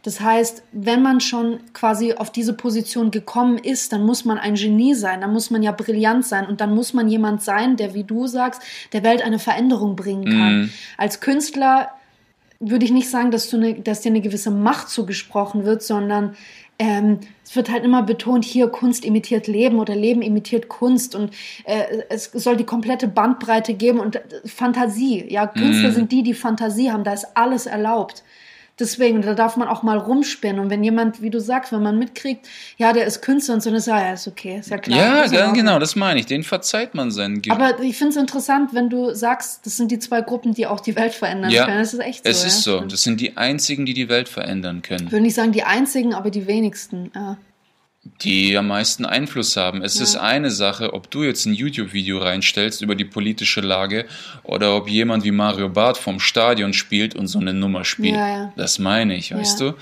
[0.03, 4.55] Das heißt, wenn man schon quasi auf diese Position gekommen ist, dann muss man ein
[4.55, 7.93] Genie sein, dann muss man ja brillant sein und dann muss man jemand sein, der,
[7.93, 8.61] wie du sagst,
[8.93, 10.61] der Welt eine Veränderung bringen kann.
[10.61, 10.69] Mm.
[10.97, 11.89] Als Künstler
[12.61, 16.35] würde ich nicht sagen, dass, du eine, dass dir eine gewisse Macht zugesprochen wird, sondern
[16.79, 21.33] ähm, es wird halt immer betont, hier Kunst imitiert Leben oder Leben imitiert Kunst und
[21.65, 25.25] äh, es soll die komplette Bandbreite geben und äh, Fantasie.
[25.29, 25.93] Ja, Künstler mm.
[25.93, 28.23] sind die, die Fantasie haben, da ist alles erlaubt.
[28.79, 30.59] Deswegen, da darf man auch mal rumspinnen.
[30.59, 33.69] Und wenn jemand, wie du sagst, wenn man mitkriegt, ja, der ist Künstler und so,
[33.69, 34.97] dann ist ja, ist okay, ist ja klar.
[34.97, 36.25] Ja, dann, genau, das meine ich.
[36.25, 39.91] Den verzeiht man seinen Ge Aber ich finde es interessant, wenn du sagst, das sind
[39.91, 41.79] die zwei Gruppen, die auch die Welt verändern ja, können.
[41.79, 42.29] Das ist echt so.
[42.29, 42.79] Es ist ja?
[42.79, 42.85] so.
[42.85, 45.05] Das sind die einzigen, die die Welt verändern können.
[45.07, 47.11] Ich würde nicht sagen die einzigen, aber die wenigsten.
[47.13, 47.37] Ja
[48.03, 49.81] die am meisten Einfluss haben.
[49.81, 50.03] Es ja.
[50.03, 54.05] ist eine Sache, ob du jetzt ein YouTube-Video reinstellst über die politische Lage
[54.43, 58.15] oder ob jemand wie Mario Barth vom Stadion spielt und so eine Nummer spielt.
[58.15, 58.53] Ja, ja.
[58.55, 59.75] Das meine ich, weißt du?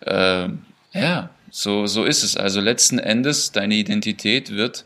[0.00, 0.48] Äh,
[0.92, 2.36] ja, so, so ist es.
[2.36, 4.84] Also letzten Endes, deine Identität wird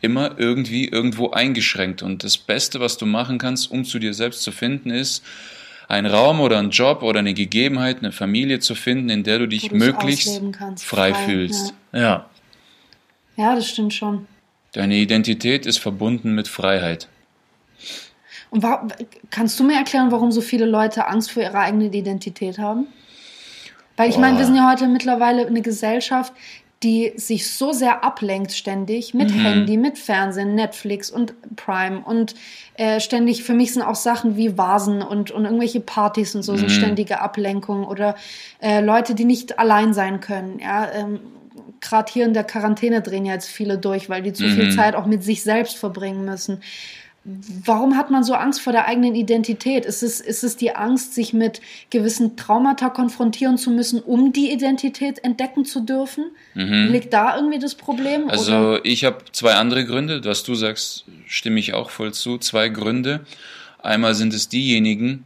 [0.00, 2.02] immer irgendwie irgendwo eingeschränkt.
[2.02, 5.24] Und das Beste, was du machen kannst, um zu dir selbst zu finden, ist,
[5.88, 9.48] einen Raum oder einen Job oder eine Gegebenheit, eine Familie zu finden, in der du
[9.48, 10.40] dich möglichst
[10.76, 11.74] frei, frei, fühlst.
[11.92, 12.00] Ja.
[12.00, 12.26] ja.
[13.36, 14.26] Ja, das stimmt schon.
[14.72, 17.08] Deine Identität ist verbunden mit Freiheit.
[18.50, 18.88] Und war,
[19.30, 22.86] kannst du mir erklären, warum so viele Leute Angst vor ihrer eigenen Identität haben?
[23.96, 26.32] Weil ich meine, wir sind ja heute mittlerweile eine Gesellschaft,
[26.82, 29.40] die sich so sehr ablenkt ständig mit mhm.
[29.40, 32.36] Handy, mit Fernsehen, Netflix und Prime und
[32.74, 36.52] äh, ständig, für mich sind auch Sachen wie Vasen und, und irgendwelche Partys und so
[36.52, 36.58] mhm.
[36.58, 38.14] sind ständige Ablenkungen oder
[38.60, 40.60] äh, Leute, die nicht allein sein können.
[40.60, 41.20] Ja, ähm,
[41.80, 44.54] gerade hier in der Quarantäne drehen ja jetzt viele durch, weil die zu mhm.
[44.54, 46.60] viel Zeit auch mit sich selbst verbringen müssen.
[47.24, 49.84] Warum hat man so Angst vor der eigenen Identität?
[49.84, 51.60] Ist es, ist es die Angst, sich mit
[51.90, 56.30] gewissen Traumata konfrontieren zu müssen, um die Identität entdecken zu dürfen?
[56.54, 56.88] Mhm.
[56.90, 58.30] Liegt da irgendwie das Problem?
[58.30, 58.84] Also oder?
[58.84, 60.24] ich habe zwei andere Gründe.
[60.24, 62.38] Was du sagst, stimme ich auch voll zu.
[62.38, 63.20] Zwei Gründe.
[63.80, 65.24] Einmal sind es diejenigen,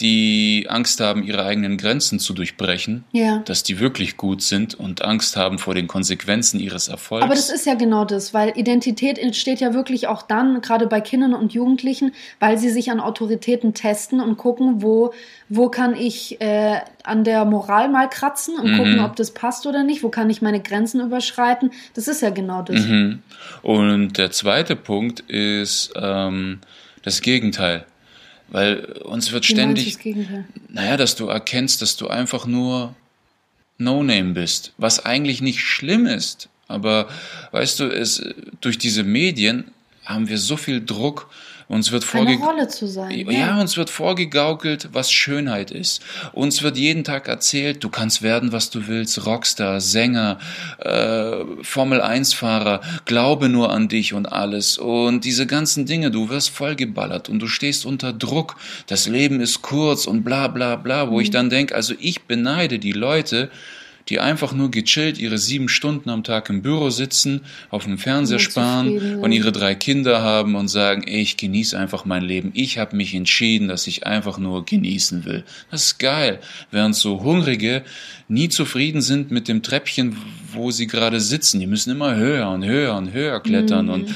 [0.00, 3.38] die Angst haben, ihre eigenen Grenzen zu durchbrechen, ja.
[3.44, 7.24] dass die wirklich gut sind und Angst haben vor den Konsequenzen ihres Erfolgs.
[7.24, 11.00] Aber das ist ja genau das, weil Identität entsteht ja wirklich auch dann, gerade bei
[11.00, 15.12] Kindern und Jugendlichen, weil sie sich an Autoritäten testen und gucken, wo,
[15.48, 18.76] wo kann ich äh, an der Moral mal kratzen und mhm.
[18.78, 21.70] gucken, ob das passt oder nicht, wo kann ich meine Grenzen überschreiten.
[21.94, 22.80] Das ist ja genau das.
[22.86, 23.22] Mhm.
[23.62, 26.60] Und der zweite Punkt ist ähm,
[27.02, 27.84] das Gegenteil
[28.52, 30.24] Weil uns wird Wie ständig, das
[30.68, 32.94] naja, dass du erkennst, dass du einfach nur
[33.78, 36.50] No-Name bist, was eigentlich nicht schlimm ist.
[36.68, 37.08] Aber
[37.52, 38.22] weißt du, es,
[38.60, 39.64] durch diese Medien
[40.04, 41.30] haben wir so viel Druck.
[41.72, 43.26] Uns wird Eine vorge Rolle zu sein.
[43.30, 46.02] ja, uns wird vorgegaukelt, was Schönheit ist.
[46.34, 50.38] Uns wird jeden Tag erzählt, du kannst werden, was du willst, Rockstar, Sänger,
[50.80, 54.76] äh, Formel-1-Fahrer, glaube nur an dich und alles.
[54.76, 58.56] Und diese ganzen Dinge, du wirst vollgeballert und du stehst unter Druck.
[58.86, 62.78] Das Leben ist kurz und bla bla bla, wo ich dann denke, also ich beneide
[62.80, 63.50] die Leute,
[64.08, 68.38] die einfach nur gechillt ihre sieben Stunden am Tag im Büro sitzen, auf dem Fernseher
[68.38, 72.50] sparen und ihre drei Kinder haben und sagen, ey, ich genieße einfach mein Leben.
[72.54, 75.44] Ich habe mich entschieden, dass ich einfach nur genießen will.
[75.70, 76.40] Das ist geil.
[76.70, 77.82] Während so Hungrige
[78.28, 80.16] nie zufrieden sind mit dem Treppchen,
[80.52, 81.60] wo sie gerade sitzen.
[81.60, 83.92] Die müssen immer höher und höher und höher klettern Mhm.
[83.92, 84.14] und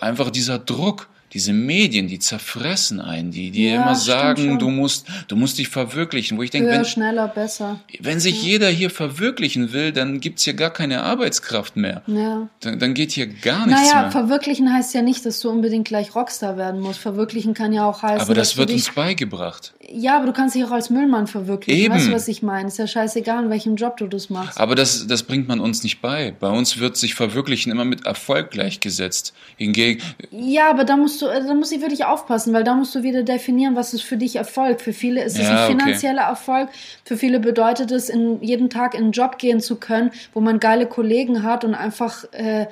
[0.00, 1.08] einfach dieser Druck.
[1.32, 5.68] Diese Medien, die zerfressen einen, die, die Ja, immer sagen, du musst, du musst dich
[5.68, 6.38] verwirklichen.
[6.38, 7.80] Wo ich denke, wenn, schneller, besser.
[8.00, 12.02] wenn sich jeder hier verwirklichen will, dann gibt's hier gar keine Arbeitskraft mehr.
[12.06, 12.48] Ja.
[12.60, 14.10] Dann, dann geht hier gar nichts Naja, mehr.
[14.10, 16.98] verwirklichen heißt ja nicht, dass du unbedingt gleich Rockstar werden musst.
[17.00, 19.74] Verwirklichen kann ja auch heißen, Aber das wird dich uns beigebracht.
[19.90, 21.80] Ja, aber du kannst dich auch als Müllmann verwirklichen.
[21.82, 21.94] Eben.
[21.94, 22.68] Weißt du, was ich meine?
[22.68, 24.58] Ist ja scheißegal, in welchem Job du das machst.
[24.60, 26.34] Aber das, das bringt man uns nicht bei.
[26.38, 29.32] Bei uns wird sich Verwirklichen immer mit Erfolg gleichgesetzt.
[29.56, 32.94] Hingegen, Ja, aber da musst du, äh, da muss ich wirklich aufpassen, weil da musst
[32.94, 34.80] du wieder definieren, was ist für dich Erfolg.
[34.80, 35.78] Für viele ist es Ja, ein okay.
[35.84, 36.68] finanzieller Erfolg.
[37.04, 40.60] Für viele bedeutet es, in jeden Tag in einen Job gehen zu können, wo man
[40.60, 42.66] geile Kollegen hat und einfach äh,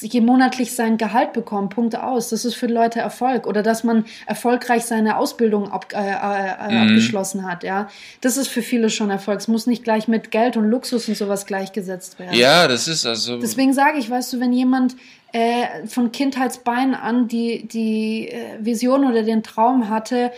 [0.00, 1.74] je monatlich sein Gehalt bekommt.
[1.74, 2.30] Punkt aus.
[2.30, 3.46] Das ist für Leute Erfolg.
[3.46, 6.88] Oder dass man erfolgreich seine Ausbildung ab, äh, äh, Mhm.
[6.88, 7.62] abgeschlossen hat.
[7.64, 7.88] Ja,
[8.20, 9.38] das ist für viele schon Erfolg.
[9.40, 12.34] Es muss nicht gleich mit Geld und Luxus und sowas gleichgesetzt werden.
[12.36, 13.38] ja, das ist also.
[13.38, 14.96] Deswegen sage ich, weißt du, wenn jemand
[15.32, 20.32] äh, von Kindheitsbeinen an die, die äh, Vision oder den Traum hatte,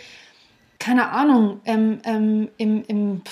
[0.78, 3.22] keine Ahnung, ähm, ähm, im, im,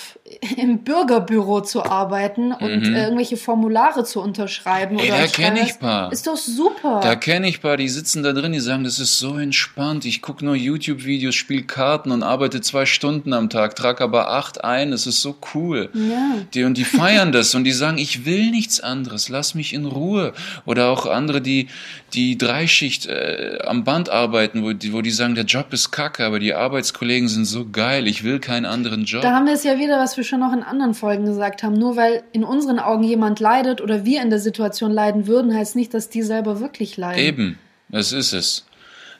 [0.57, 4.95] im Bürgerbüro zu arbeiten und äh, irgendwelche Formulare zu unterschreiben.
[4.95, 4.99] Mhm.
[4.99, 6.11] Ey, oder da als kenn ich paar.
[6.11, 6.99] Ist doch super.
[7.01, 10.05] Da kenne ich paar, die sitzen da drin, die sagen, das ist so entspannt.
[10.05, 14.63] Ich gucke nur YouTube-Videos, spiele Karten und arbeite zwei Stunden am Tag, trage aber acht
[14.63, 14.91] ein.
[14.91, 15.89] Das ist so cool.
[15.93, 16.35] Ja.
[16.53, 19.85] Die, und die feiern das und die sagen, ich will nichts anderes, lass mich in
[19.85, 20.33] Ruhe.
[20.65, 21.67] Oder auch andere, die
[22.13, 26.25] die Dreischicht äh, am Band arbeiten, wo die, wo die sagen, der Job ist kacke,
[26.25, 29.21] aber die Arbeitskollegen sind so geil, ich will keinen anderen Job.
[29.21, 31.73] Da haben wir es ja wieder, was wir schon noch in anderen Folgen gesagt haben.
[31.73, 35.75] Nur weil in unseren Augen jemand leidet oder wir in der Situation leiden würden, heißt
[35.75, 37.23] nicht, dass die selber wirklich leiden.
[37.23, 37.59] Eben,
[37.89, 38.65] das ist es.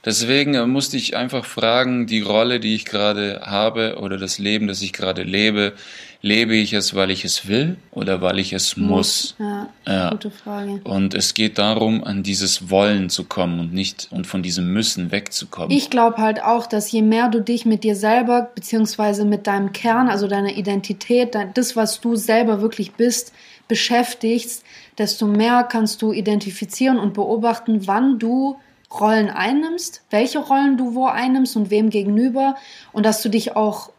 [0.05, 4.81] Deswegen musste ich einfach fragen, die Rolle, die ich gerade habe oder das Leben, das
[4.81, 5.73] ich gerade lebe,
[6.21, 9.35] lebe ich es, weil ich es will oder weil ich es muss?
[9.39, 10.09] Ja, Ja.
[10.09, 10.81] gute Frage.
[10.83, 15.11] Und es geht darum, an dieses Wollen zu kommen und nicht und von diesem Müssen
[15.11, 15.71] wegzukommen.
[15.71, 19.71] Ich glaube halt auch, dass je mehr du dich mit dir selber beziehungsweise mit deinem
[19.71, 23.31] Kern, also deiner Identität, das, was du selber wirklich bist,
[23.69, 24.63] beschäftigst,
[24.97, 28.57] desto mehr kannst du identifizieren und beobachten, wann du
[28.91, 32.55] Rollen einnimmst, welche Rollen du wo einnimmst und wem gegenüber
[32.91, 33.91] und dass du dich auch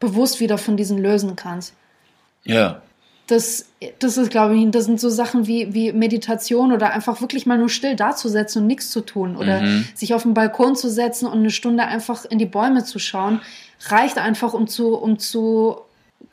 [0.00, 1.74] bewusst wieder von diesen lösen kannst.
[2.44, 2.80] ja,
[3.26, 3.66] Das,
[3.98, 7.58] das ist, glaube ich, das sind so Sachen wie, wie Meditation oder einfach wirklich mal
[7.58, 9.62] nur still dazusetzen und nichts zu tun oder
[9.94, 13.40] sich auf den Balkon zu setzen und eine Stunde einfach in die Bäume zu schauen,
[13.88, 15.78] reicht einfach, um zu, um zu,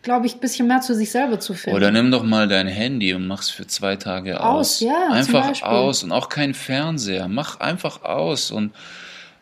[0.03, 1.78] glaube ich, ein bisschen mehr zu sich selber zu finden.
[1.78, 4.80] Oder nimm doch mal dein Handy und mach's für zwei Tage Aus, aus.
[4.82, 7.28] ja, Einfach aus und auch kein Fernseher.
[7.28, 8.72] Mach einfach aus und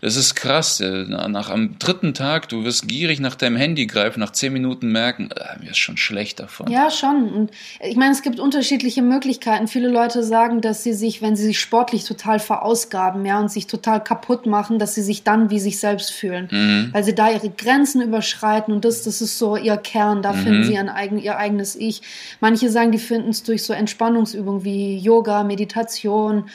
[0.01, 0.79] das ist krass.
[0.81, 4.91] äh, Nach am dritten Tag, du wirst gierig nach deinem Handy greifen, nach zehn Minuten
[4.91, 6.69] merken, äh, mir ist schon schlecht davon.
[6.69, 7.31] Ja, schon.
[7.31, 9.67] Und ich meine, es gibt unterschiedliche Möglichkeiten.
[9.67, 13.67] Viele Leute sagen, dass sie sich, wenn sie sich sportlich total verausgaben, ja, und sich
[13.67, 16.49] total kaputt machen, dass sie sich dann wie sich selbst fühlen.
[16.51, 16.89] Mhm.
[16.91, 20.37] Weil sie da ihre Grenzen überschreiten und das, das ist so ihr Kern, da Mhm.
[20.37, 22.01] finden sie eigen, ihr eigenes Ich.
[22.39, 26.45] Manche sagen, die finden es durch so Entspannungsübungen wie Yoga, Meditation,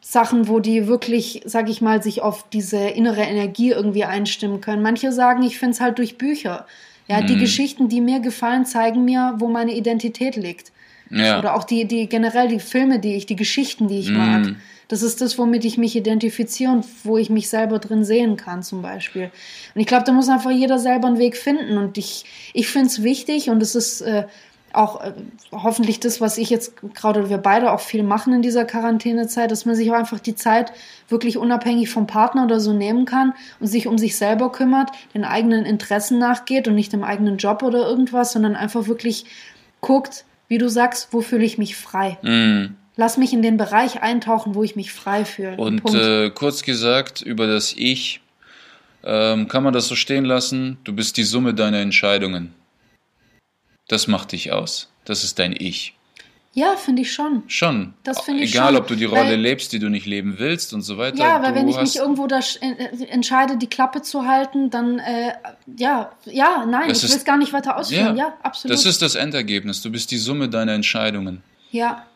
[0.00, 4.82] Sachen, wo die wirklich, sag ich mal, sich auf diese innere Energie irgendwie einstimmen können.
[4.82, 6.66] Manche sagen, ich finde es halt durch Bücher.
[7.08, 10.72] Ja, die Geschichten, die mir gefallen, zeigen mir, wo meine Identität liegt.
[11.10, 11.38] Ja.
[11.38, 14.54] Oder auch die, die generell die Filme, die ich, die Geschichten, die ich mag.
[14.88, 18.62] Das ist das, womit ich mich identifiziere und wo ich mich selber drin sehen kann,
[18.62, 19.30] zum Beispiel.
[19.74, 21.76] Und ich glaube, da muss einfach jeder selber einen Weg finden.
[21.76, 24.24] Und ich, ich finde es wichtig und es ist äh,
[24.74, 25.12] auch äh,
[25.50, 29.66] hoffentlich das, was ich jetzt gerade wir beide auch viel machen in dieser Quarantänezeit, dass
[29.66, 30.72] man sich auch einfach die Zeit
[31.08, 35.24] wirklich unabhängig vom Partner oder so nehmen kann und sich um sich selber kümmert, den
[35.24, 39.24] eigenen Interessen nachgeht und nicht dem eigenen Job oder irgendwas, sondern einfach wirklich
[39.80, 42.18] guckt, wie du sagst, wo fühle ich mich frei.
[42.22, 42.74] Mm.
[42.96, 45.56] Lass mich in den Bereich eintauchen, wo ich mich frei fühle.
[45.56, 48.20] Und äh, kurz gesagt, über das Ich
[49.04, 50.78] Ähm, kann man das so stehen lassen?
[50.84, 52.54] Du bist die Summe deiner Entscheidungen.
[53.92, 54.88] Das macht dich aus.
[55.04, 55.94] Das ist dein Ich.
[56.54, 57.42] Ja, finde ich schon.
[57.46, 57.92] Schon.
[58.04, 60.34] Das finde ich Egal, schon, ob du die Rolle weil- lebst, die du nicht leben
[60.38, 61.18] willst und so weiter.
[61.18, 64.70] Ja, weil du wenn ich mich irgendwo da sch- äh, entscheide, die Klappe zu halten,
[64.70, 65.32] dann äh,
[65.78, 68.16] ja, ja, nein, Das ich will es gar nicht weiter ausführen.
[68.16, 68.74] Ja, Ja, absolut.
[68.74, 69.82] Das ist das Endergebnis.
[69.82, 71.42] Du bist die Summe deiner Entscheidungen.
[71.70, 72.06] ja,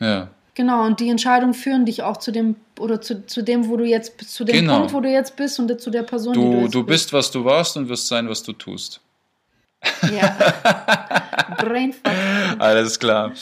[0.00, 0.28] Ja.
[0.54, 0.84] genau.
[0.84, 4.16] Und die Entscheidungen führen dich auch zu dem oder zu, zu dem, wo du jetzt
[4.18, 4.78] bist, zu dem Genau.
[4.80, 7.12] Punkt, wo du jetzt bist und zu der Person, die du Du, jetzt du bist,
[7.14, 9.00] was du warst und wirst sein, was du tust.
[10.14, 10.36] Ja.
[11.58, 12.12] Brainfuck.
[12.58, 13.32] Alles klar.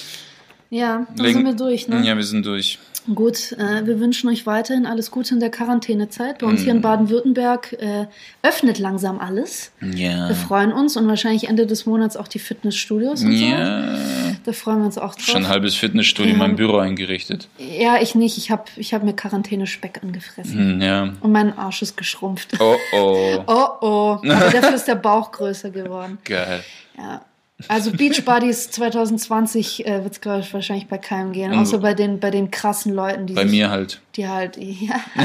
[0.71, 2.03] Ja, dann Legen- sind wir durch, ne?
[2.05, 2.79] Ja, wir sind durch.
[3.13, 6.39] Gut, äh, wir wünschen euch weiterhin alles Gute in der Quarantänezeit.
[6.39, 6.65] Bei uns Mhm.
[6.65, 8.07] hier in Baden-Württemberg äh,
[8.43, 9.73] öffnet langsam alles.
[9.83, 10.29] Ja.
[10.29, 13.45] Wir freuen uns und wahrscheinlich Ende des Monats auch die Fitnessstudios und so.
[13.45, 13.99] Ja.
[14.45, 15.25] Da freuen wir uns auch drauf.
[15.27, 17.49] Schon ein halbes Fitnessstudio in meinem Büro eingerichtet.
[17.59, 18.39] Ja, ich nicht.
[18.39, 20.59] Ich habe ich hab mir Quarantäne-Speck angefressen.
[20.75, 21.13] Hm, Ja.
[21.21, 22.55] Und mein Arsch ist geschrumpft.
[22.61, 23.45] Oh oh.
[23.47, 24.19] Oh oh.
[24.23, 26.19] Aber dafür ist der Bauch größer geworden.
[26.25, 26.61] Geil.
[26.97, 27.21] Ja.
[27.69, 31.53] Also Beach Buddies 2020 äh, wird es, glaube ich, wahrscheinlich bei keinem gehen.
[31.53, 34.01] Und- Außer bei den, bei den krassen Leuten, die Bei sich, mir halt.
[34.17, 34.57] die halt.
[34.57, 35.01] Ja.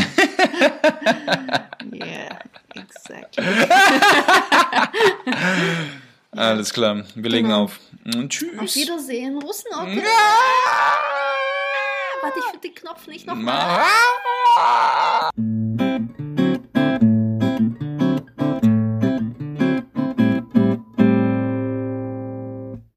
[1.91, 2.39] yeah,
[2.75, 3.43] exactly.
[6.35, 7.03] Alles klar.
[7.15, 7.63] Wir legen Genau.
[7.63, 7.79] auf.
[8.15, 8.59] Und tschüss.
[8.59, 9.95] Auf Wiedersehen, Russenopera.
[9.95, 10.03] Ja.
[12.21, 13.35] Warte, ich finde den Knopf nicht noch.
[13.35, 13.85] Ma-